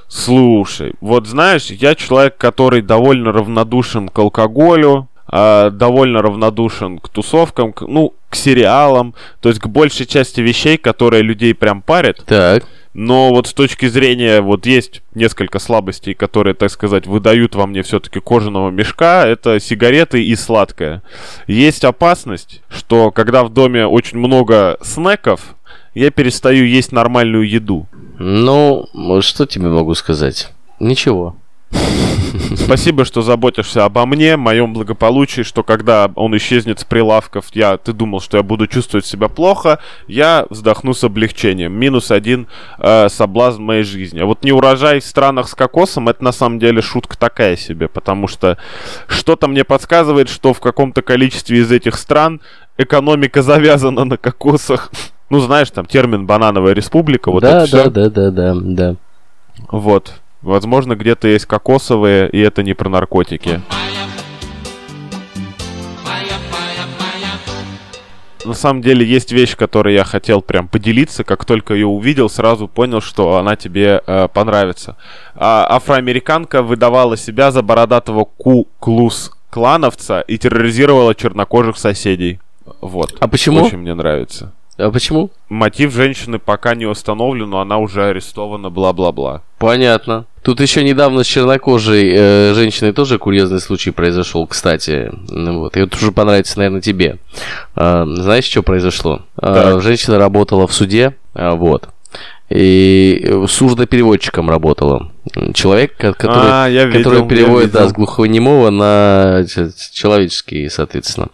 [0.09, 7.73] Слушай, вот знаешь, я человек, который довольно равнодушен к алкоголю, а, довольно равнодушен к тусовкам,
[7.73, 12.25] к- ну, к сериалам, то есть к большей части вещей, которые людей прям парят.
[12.27, 12.65] Так.
[12.95, 17.83] Но вот с точки зрения, вот есть несколько слабостей, которые, так сказать, выдают во мне
[17.83, 21.03] все-таки кожаного мешка, это сигареты и сладкое.
[21.47, 25.57] Есть опасность, что когда в доме очень много снеков,
[25.95, 27.87] я перестаю есть нормальную еду.
[28.19, 28.87] Ну,
[29.21, 30.53] что тебе могу сказать?
[30.81, 31.37] Ничего.
[32.57, 37.93] Спасибо, что заботишься обо мне, моем благополучии, что когда он исчезнет с прилавков, я, ты
[37.93, 41.73] думал, что я буду чувствовать себя плохо, я вздохну с облегчением.
[41.73, 42.47] Минус один
[42.79, 44.21] э, соблазн моей жизни.
[44.21, 47.89] А вот не урожай в странах с кокосом, это на самом деле шутка такая себе,
[47.89, 48.59] потому что
[49.07, 52.41] что-то мне подсказывает, что в каком-то количестве из этих стран
[52.79, 54.91] экономика завязана на кокосах.
[55.29, 57.91] Ну, знаешь, там термин «банановая республика», вот да, это всё.
[57.91, 58.97] да, да, да, да, да.
[59.71, 60.15] Вот.
[60.43, 63.61] Возможно, где-то есть кокосовые, и это не про наркотики.
[68.47, 71.25] На самом деле есть вещь, которой я хотел прям поделиться.
[71.25, 74.97] Как только ее увидел, сразу понял, что она тебе э, понравится.
[75.35, 82.39] А, афроамериканка выдавала себя за бородатого ку-клус клановца и терроризировала чернокожих соседей.
[82.81, 83.17] Вот.
[83.19, 83.65] А почему?
[83.65, 84.53] Очень мне нравится.
[84.79, 85.31] А почему?
[85.49, 89.43] Мотив женщины пока не установлен, но она уже арестована, бла-бла-бла.
[89.59, 90.27] Понятно.
[90.43, 95.11] Тут еще недавно с чернокожей э, женщиной тоже курьезный случай произошел, кстати.
[95.29, 95.77] Ну Вот.
[95.77, 97.17] И это уже понравится, наверное, тебе.
[97.75, 99.23] А, знаешь, что произошло?
[99.41, 99.81] Так.
[99.81, 101.89] женщина работала в суде, а, вот.
[102.51, 105.11] И сурдопереводчиком работала.
[105.55, 107.91] Человек, ко- который, А, я видел, который я переводит да, видел.
[107.91, 109.45] с глухонемого на
[109.93, 111.29] человеческий, соответственно.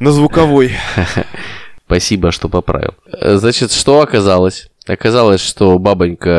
[0.00, 0.72] На звуковой.
[1.92, 2.94] Спасибо, что поправил.
[3.12, 4.68] Э, Значит, что оказалось?
[4.88, 6.30] Оказалось, что бабонька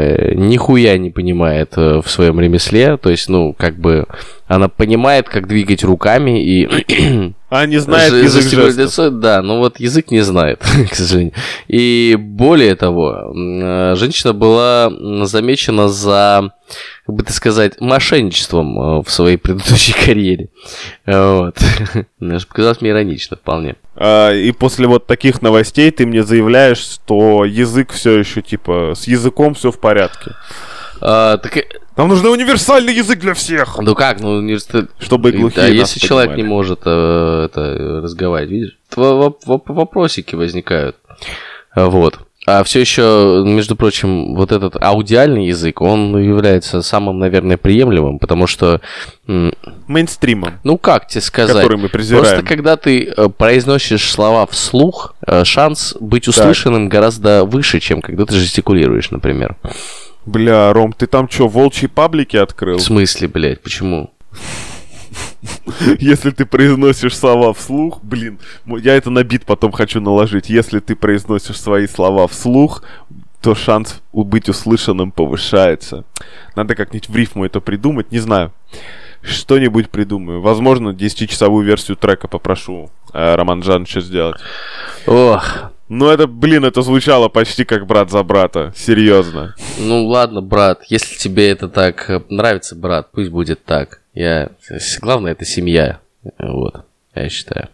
[0.00, 2.96] э, нихуя не понимает э, в своем ремесле.
[2.96, 4.06] То есть, ну, как бы
[4.46, 8.76] она понимает, как двигать руками и А не знает Ж- язык жестов.
[8.78, 10.60] лицо, да, но вот язык не знает,
[10.90, 11.34] к сожалению.
[11.68, 13.32] И более того,
[13.94, 14.90] женщина была
[15.26, 16.52] замечена за,
[17.06, 20.48] как бы так сказать, мошенничеством э, в своей предыдущей карьере.
[21.06, 21.56] Вот.
[22.20, 23.76] Мне же показалось мне иронично вполне.
[23.96, 29.06] А, и после вот таких новостей ты мне заявляешь, что язык все еще типа с
[29.06, 30.32] языком все в порядке.
[31.00, 31.64] А, так, э,
[31.96, 34.90] Нам нужен универсальный язык для всех, ну как, ну университет...
[35.00, 36.54] чтобы и глухие Да, нас если человек не понимали.
[36.54, 40.96] может э, это, э, разговаривать, видишь, вопросики возникают.
[41.74, 42.20] А, Вот.
[42.44, 48.48] А все еще, между прочим, вот этот аудиальный язык, он является самым, наверное, приемлемым, потому
[48.48, 48.80] что,
[49.86, 52.24] мейнстримом, ну как тебе сказать, который мы презираем.
[52.24, 58.26] просто когда ты э, произносишь слова вслух, э, шанс быть услышанным гораздо выше, чем когда
[58.26, 59.56] ты жестикулируешь, например.
[60.26, 62.78] Бля, Ром, ты там что, волчьи паблики открыл?
[62.78, 64.10] В смысле, блядь, почему?
[65.98, 70.48] Если ты произносишь слова вслух, блин, я это на бит потом хочу наложить.
[70.48, 72.82] Если ты произносишь свои слова вслух,
[73.40, 76.04] то шанс быть услышанным повышается.
[76.54, 78.52] Надо как-нибудь в рифму это придумать, не знаю.
[79.20, 80.40] Что-нибудь придумаю.
[80.40, 84.40] Возможно, 10-часовую версию трека попрошу э, Роман Жановича сделать.
[85.06, 88.72] Ох, Ну это, блин, это звучало почти как брат за брата.
[88.74, 89.54] Серьезно.
[89.78, 94.00] ну ладно, брат, если тебе это так э, нравится, брат, пусть будет так.
[94.14, 94.48] Я...
[95.02, 96.00] Главное, это семья.
[96.38, 97.68] Вот, я считаю.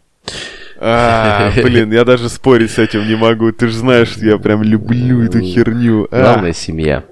[0.81, 3.53] А, блин, я даже спорить с этим не могу.
[3.53, 6.09] Ты же знаешь, что я прям люблю эту херню.
[6.11, 6.21] А.
[6.21, 7.05] Главное, семья.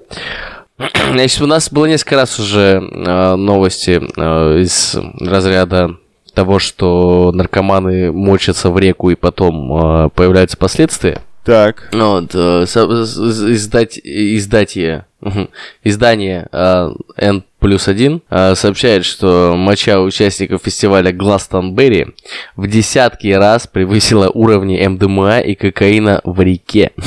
[1.11, 5.95] Значит, у нас было несколько раз уже э, новости э, из разряда
[6.37, 11.21] того, что наркоманы мочатся в реку и потом э, появляются последствия.
[11.43, 11.89] Так.
[11.93, 13.17] Вот, э, со- с-
[13.53, 15.49] издать, издатие, мгм,
[15.83, 22.07] издание э, N плюс один э, сообщает, что моча участников фестиваля Гластонберри
[22.55, 26.91] в десятки раз превысила уровни МДМА и кокаина в реке.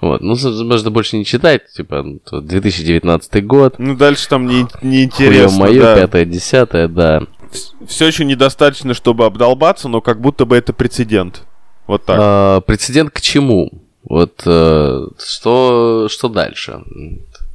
[0.00, 0.34] Вот, ну,
[0.64, 5.58] можно больше не читать, типа, ну, то 2019 год, Ну, дальше там не, хуё неинтересно,
[5.58, 5.94] моё, да.
[5.94, 7.22] пятое, десятое, да.
[7.86, 11.42] Все еще недостаточно, чтобы обдолбаться, но как будто бы это прецедент.
[11.86, 12.18] Вот так.
[12.20, 13.70] А, прецедент к чему?
[14.04, 16.80] Вот э, что, что дальше?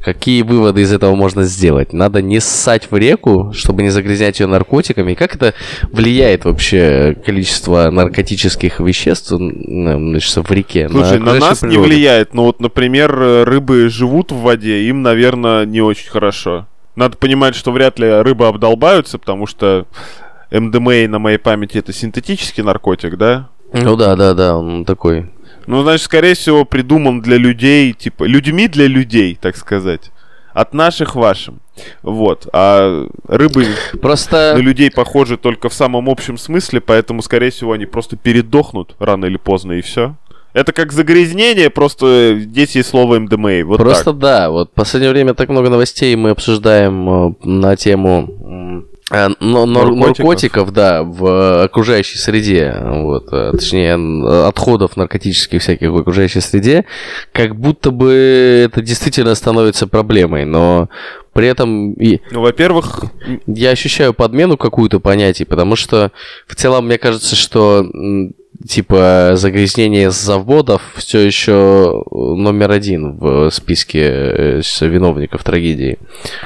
[0.01, 1.91] Какие выводы из этого можно сделать?
[1.91, 5.15] Надо не ссать в реку, чтобы не загрязнять ее наркотиками.
[5.15, 5.53] Как это
[5.91, 10.87] влияет вообще количество наркотических веществ значит, в реке?
[10.89, 11.89] Слушай, на, окружающую нас не природу?
[11.89, 13.11] влияет, но вот, например,
[13.45, 16.67] рыбы живут в воде, им, наверное, не очень хорошо.
[16.97, 19.85] Надо понимать, что вряд ли рыбы обдолбаются, потому что
[20.49, 23.49] МДМА на моей памяти это синтетический наркотик, да?
[23.71, 25.29] Ну да, да, да, он такой.
[25.67, 30.11] Ну, значит, скорее всего, придуман для людей, типа, людьми для людей, так сказать.
[30.53, 31.59] От наших вашим.
[32.01, 32.47] Вот.
[32.51, 33.67] А рыбы
[34.01, 34.55] Просто...
[34.55, 39.25] на людей похожи только в самом общем смысле, поэтому, скорее всего, они просто передохнут рано
[39.25, 40.15] или поздно, и все.
[40.57, 43.63] Это как загрязнение, просто здесь есть слово МДМА.
[43.63, 44.17] Вот Просто так.
[44.17, 49.65] да, вот в последнее время так много новостей мы обсуждаем э, на тему э, но-
[49.67, 50.17] нор- Наркотиков.
[50.17, 56.85] наркотиков, да, в окружающей среде, вот, э, точнее, отходов наркотических всяких в окружающей среде,
[57.33, 60.89] как будто бы это действительно становится проблемой, но
[61.33, 63.03] при этом и Ну, во-первых,
[63.45, 66.11] я ощущаю подмену какую-то понятий, потому что
[66.47, 67.85] в целом мне кажется, что
[68.67, 75.97] типа загрязнение заводов все еще номер один в списке э, виновников трагедии.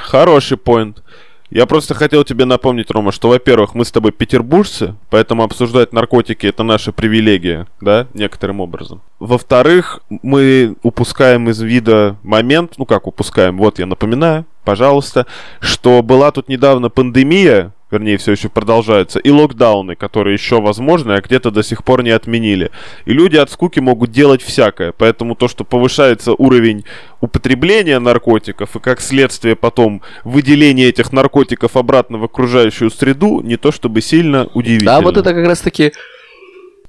[0.02, 1.02] хороший поинт.
[1.50, 6.46] Я просто хотел тебе напомнить, Рома, что, во-первых, мы с тобой петербуржцы, поэтому обсуждать наркотики
[6.46, 9.02] это наша привилегия, да, некоторым образом.
[9.20, 15.26] Во-вторых, мы упускаем из вида момент, ну как упускаем, вот я напоминаю, пожалуйста,
[15.60, 21.20] что была тут недавно пандемия, вернее, все еще продолжается, и локдауны, которые еще возможны, а
[21.20, 22.70] где-то до сих пор не отменили.
[23.04, 26.84] И люди от скуки могут делать всякое, поэтому то, что повышается уровень
[27.20, 33.70] употребления наркотиков и как следствие потом выделение этих наркотиков обратно в окружающую среду, не то
[33.70, 34.92] чтобы сильно удивительно.
[34.92, 35.92] Да, вот это как раз таки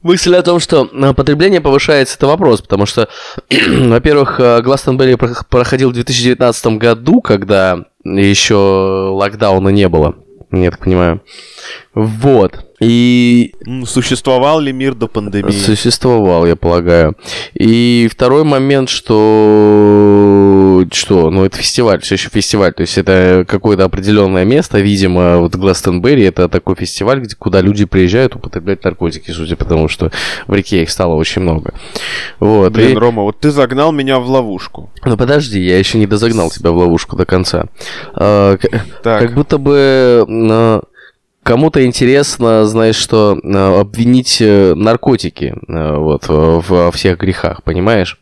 [0.03, 3.09] мысль о том, что э, потребление повышается, это вопрос, потому что,
[3.49, 10.15] во-первых, э, Гластонберри про- проходил в 2019 году, когда еще локдауна не было,
[10.69, 11.21] так понимаю.
[11.93, 12.72] Вот.
[12.83, 13.53] И
[13.85, 15.51] Существовал ли мир до пандемии?
[15.51, 17.15] Существовал, я полагаю.
[17.53, 20.85] И второй момент, что...
[20.91, 21.29] Что?
[21.29, 22.73] Ну, это фестиваль, все еще фестиваль.
[22.73, 27.85] То есть это какое-то определенное место, видимо, вот Гластенберри это такой фестиваль, где, куда люди
[27.85, 30.11] приезжают употреблять наркотики, судя по тому, что
[30.47, 31.73] в реке их стало очень много.
[32.39, 32.73] Вот.
[32.73, 34.91] Блин, и- Рома, вот ты загнал меня в ловушку.
[35.05, 37.65] Ну подожди, я еще не дозагнал тебя в ловушку до конца.
[38.13, 38.57] А,
[39.03, 39.21] Так.
[39.21, 40.81] Как будто бы э,
[41.43, 48.19] кому-то интересно, знаешь, что э, обвинить э, наркотики э, вот во всех грехах, понимаешь?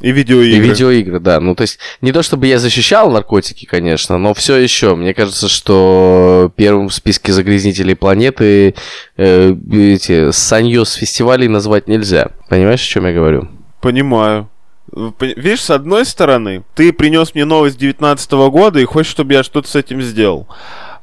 [0.00, 0.56] И видеоигры.
[0.56, 1.40] И видеоигры, да.
[1.40, 4.94] Ну, то есть, не то чтобы я защищал наркотики, конечно, но все еще.
[4.94, 8.74] Мне кажется, что первым в списке загрязнителей планеты
[9.18, 12.28] э, эти саньё с фестивалей назвать нельзя.
[12.48, 13.48] Понимаешь, о чем я говорю?
[13.82, 14.48] Понимаю.
[14.90, 19.42] Пон- Видишь, с одной стороны, ты принес мне новость 19 года и хочешь, чтобы я
[19.42, 20.48] что-то с этим сделал.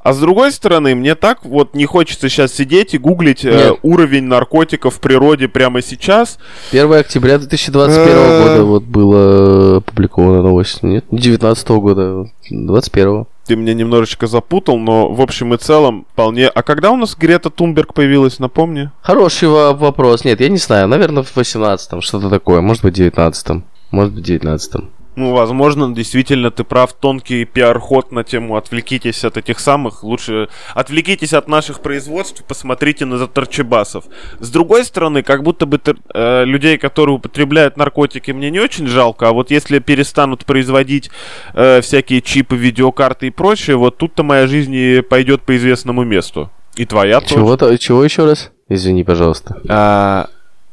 [0.03, 4.23] А с другой стороны, мне так вот не хочется сейчас сидеть и гуглить э, уровень
[4.23, 6.37] наркотиков в природе прямо сейчас.
[6.71, 8.43] 1 октября 2021 Э.
[8.43, 10.81] года вот была опубликована новость.
[10.83, 16.47] Нет, не 19 года, 21 Ты меня немножечко запутал, но в общем и целом вполне...
[16.47, 18.89] А когда у нас Грета Тунберг появилась, напомни?
[19.01, 20.23] Хороший во- вопрос.
[20.23, 20.87] Нет, я не знаю.
[20.87, 22.61] Наверное, в 18-м, что-то такое.
[22.61, 23.63] Может быть, в 19-м.
[23.91, 24.89] Может быть, в 19-м.
[25.17, 26.93] Ну, возможно, действительно, ты прав.
[26.93, 30.03] Тонкий пиар-ход на тему «отвлекитесь от этих самых».
[30.03, 34.05] Лучше отвлекитесь от наших производств, посмотрите на заторчебасов.
[34.39, 35.81] С другой стороны, как будто бы
[36.13, 39.29] э, людей, которые употребляют наркотики, мне не очень жалко.
[39.29, 41.09] А вот если перестанут производить
[41.55, 46.51] э, всякие чипы, видеокарты и прочее, вот тут-то моя жизнь пойдет по известному месту.
[46.75, 47.79] И твоя чего тоже.
[47.79, 48.51] Чего еще раз?
[48.69, 49.57] Извини, пожалуйста.
[49.67, 50.27] А,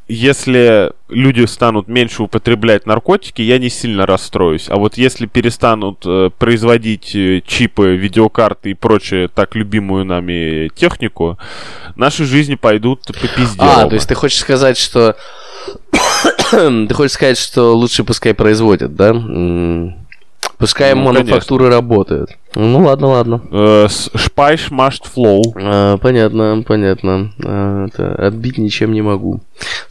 [0.07, 4.66] если люди станут меньше употреблять наркотики, я не сильно расстроюсь.
[4.68, 11.38] А вот если перестанут э, производить э, чипы, видеокарты и прочее так любимую нами технику,
[11.96, 13.61] наши жизни пойдут по пизде.
[13.61, 15.16] А, то есть ты хочешь сказать, что...
[16.50, 19.12] ты хочешь сказать, что лучше пускай производят, да?
[20.59, 21.80] Пускай ну, мануфактуры конечно.
[21.80, 22.30] работают.
[22.55, 23.42] Ну ладно, ладно.
[23.50, 25.42] Э, Шпайш машт флоу.
[25.57, 27.32] А, понятно, понятно.
[27.44, 29.40] А, это, отбить ничем не могу.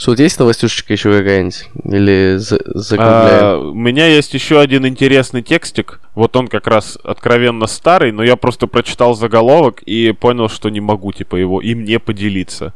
[0.05, 1.69] Вот есть новостюшечка еще какая-нибудь?
[1.85, 2.59] Или за?
[2.97, 5.99] А, у меня есть еще один интересный текстик.
[6.15, 10.79] Вот он как раз откровенно старый, но я просто прочитал заголовок и понял, что не
[10.79, 12.73] могу, типа, его им не поделиться.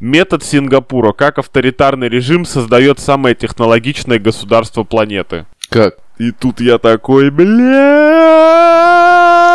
[0.00, 1.12] Метод Сингапура.
[1.12, 5.46] Как авторитарный режим создает самое технологичное государство планеты.
[5.68, 5.98] Как?
[6.18, 7.54] И тут я такой, бля.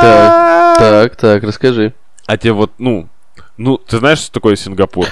[0.01, 1.93] Так, так, так, расскажи.
[2.25, 3.07] А тебе вот, ну,
[3.57, 5.07] ну, ты знаешь, что такое Сингапур?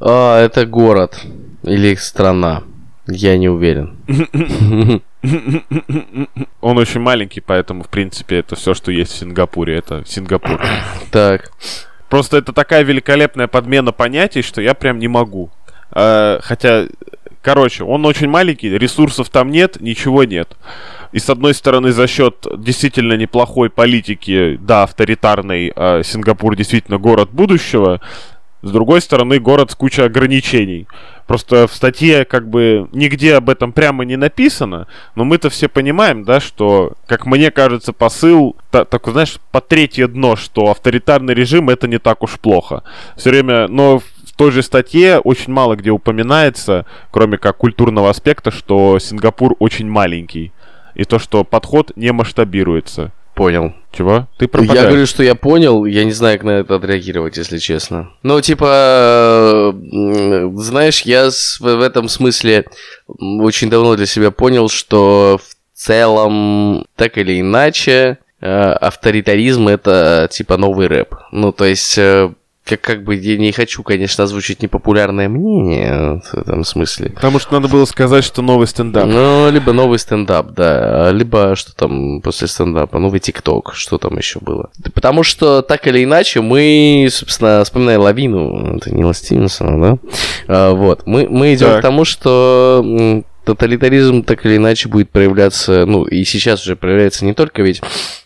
[0.00, 1.20] А, это город
[1.62, 2.62] или страна.
[3.06, 3.96] Я не уверен.
[6.60, 9.76] Он очень маленький, поэтому, в принципе, это все, что есть в Сингапуре.
[9.76, 10.60] Это Сингапур.
[11.12, 11.52] Так.
[12.08, 15.50] Просто это такая великолепная подмена понятий, что я прям не могу.
[15.90, 16.86] А, хотя
[17.46, 20.56] Короче, он очень маленький, ресурсов там нет, ничего нет.
[21.12, 27.28] И с одной стороны, за счет действительно неплохой политики, да, авторитарный, э, Сингапур действительно город
[27.30, 28.00] будущего.
[28.62, 30.88] С другой стороны, город с кучей ограничений.
[31.28, 36.24] Просто в статье как бы нигде об этом прямо не написано, но мы-то все понимаем,
[36.24, 41.70] да, что, как мне кажется, посыл, та, такой, знаешь, по третье дно, что авторитарный режим
[41.70, 42.82] это не так уж плохо.
[43.16, 44.02] Все время, но
[44.36, 50.52] той же статье очень мало где упоминается, кроме как культурного аспекта, что Сингапур очень маленький.
[50.94, 53.12] И то, что подход не масштабируется.
[53.34, 53.74] Понял.
[53.92, 54.28] Чего?
[54.38, 54.82] Ты пропадаешь.
[54.82, 58.10] Я говорю, что я понял, я не знаю, как на это отреагировать, если честно.
[58.22, 59.74] Ну, типа,
[60.54, 61.28] знаешь, я
[61.60, 62.64] в этом смысле
[63.06, 70.56] очень давно для себя понял, что в целом, так или иначе, э, авторитаризм это типа
[70.56, 71.14] новый рэп.
[71.30, 72.30] Ну, то есть э,
[72.66, 77.10] как, как бы я не хочу, конечно, озвучить непопулярное мнение в этом смысле.
[77.10, 79.06] Потому что надо было сказать, что новый стендап.
[79.06, 81.10] Ну, либо новый стендап, да.
[81.12, 84.70] Либо что там после стендапа, новый ТикТок, что там еще было.
[84.92, 89.98] Потому что так или иначе мы, собственно, вспоминая лавину, это не Стивенсона, да?
[90.48, 91.06] А, вот.
[91.06, 91.78] Мы, мы идем так.
[91.78, 97.32] к тому, что тоталитаризм так или иначе будет проявляться, ну, и сейчас уже проявляется не
[97.32, 97.80] только ведь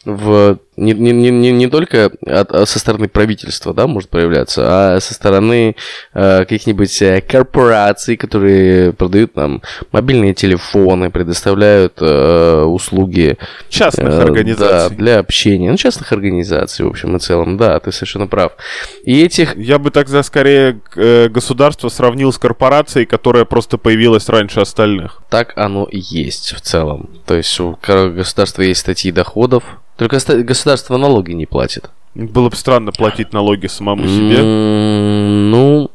[0.06, 5.00] в не, не, не, не только от, а со стороны правительства, да, может проявляться, а
[5.00, 5.76] со стороны
[6.14, 9.62] э, каких-нибудь э, корпораций, которые продают нам
[9.92, 14.96] мобильные телефоны, предоставляют э, услуги частных э, организаций.
[14.96, 15.70] Да, для общения.
[15.70, 18.52] Ну, частных организаций, в общем и целом, да, ты совершенно прав.
[19.04, 19.56] И этих...
[19.56, 25.22] Я бы тогда скорее э, государство сравнил с корпорацией, которая просто появилась раньше остальных.
[25.30, 27.10] Так оно и есть в целом.
[27.26, 29.64] То есть у государства есть статьи доходов,
[30.00, 31.90] только государство налоги не платит.
[32.14, 34.42] Было бы странно платить налоги самому себе.
[34.42, 35.90] Ну,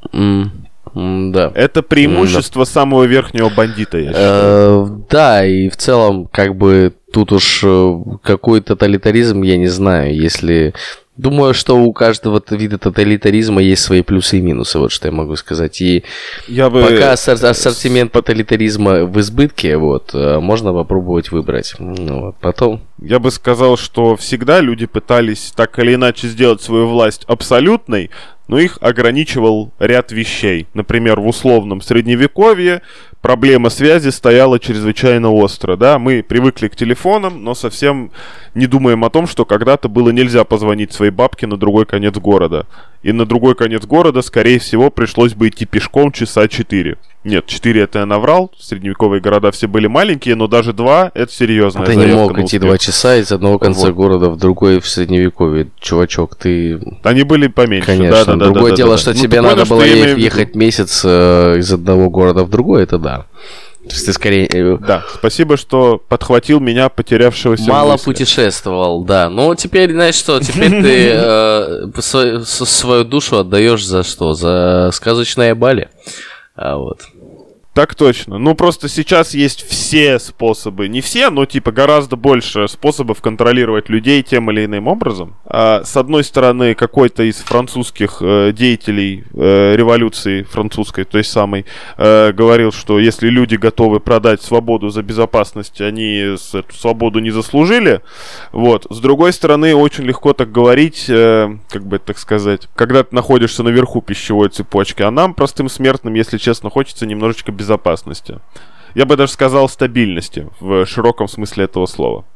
[0.93, 1.51] да.
[1.55, 4.85] Это преимущество самого верхнего бандита, я считаю.
[4.85, 10.15] Э, да, и в целом, как бы тут уж э, какой тоталитаризм, я не знаю,
[10.15, 10.75] если
[11.17, 15.37] Думаю, что у каждого вида тоталитаризма есть свои плюсы и минусы, вот что я могу
[15.37, 15.79] сказать.
[15.81, 16.03] И
[16.47, 16.81] я бы...
[16.81, 21.73] пока ассортимент тоталитаризма в избытке, вот, э, можно попробовать выбрать.
[21.79, 22.81] Ну, вот, потом...
[23.01, 28.11] Я бы сказал, что всегда люди пытались так или иначе сделать свою власть абсолютной,
[28.47, 30.67] но их ограничивал ряд вещей.
[30.73, 32.81] Например, в условном средневековье
[33.25, 35.75] проблема связи стояла чрезвычайно остро.
[35.75, 35.97] Да?
[35.97, 38.11] Мы привыкли к телефонам, но совсем
[38.53, 42.67] не думаем о том, что когда-то было нельзя позвонить своей бабке на другой конец города.
[43.01, 46.97] И на другой конец города, скорее всего, пришлось бы идти пешком часа четыре.
[47.25, 48.51] Нет, 4 это я наврал.
[48.57, 51.83] Средневековые города все были маленькие, но даже 2 это серьезно.
[51.83, 53.95] Ты не мог идти 2 часа из одного конца вот.
[53.95, 55.69] города в другой в Средневековье.
[55.79, 56.79] Чувачок, ты...
[57.03, 58.25] Они были поменьше, Конечно.
[58.25, 59.19] Да, да, Другое да, дело, да, что да.
[59.19, 63.25] тебе ну, надо было е- ехать месяц э, из одного города в другой, это да.
[63.87, 64.47] То есть ты скорее...
[64.51, 68.05] Э, да, спасибо, что подхватил меня, потерявшегося Мало мысли.
[68.05, 69.31] путешествовал, да.
[69.31, 74.35] Ну, теперь, знаешь что, теперь ты э, свою душу отдаешь за что?
[74.35, 75.89] За сказочное Бали.
[76.55, 77.01] А вот.
[77.75, 78.37] Так точно.
[78.37, 80.87] Ну, просто сейчас есть все способы.
[80.87, 85.35] Не все, но, типа, гораздо больше способов контролировать людей тем или иным образом.
[85.43, 91.65] А, с одной стороны, какой-то из французских э, деятелей э, революции французской, той самой,
[91.97, 97.99] э, говорил, что если люди готовы продать свободу за безопасность, они эту свободу не заслужили.
[98.53, 98.87] Вот.
[98.89, 103.63] С другой стороны, очень легко так говорить, э, как бы так сказать, когда ты находишься
[103.63, 105.01] наверху пищевой цепочки.
[105.01, 108.39] А нам, простым смертным, если честно, хочется немножечко безопасности.
[108.93, 112.25] Я бы даже сказал стабильности в широком смысле этого слова.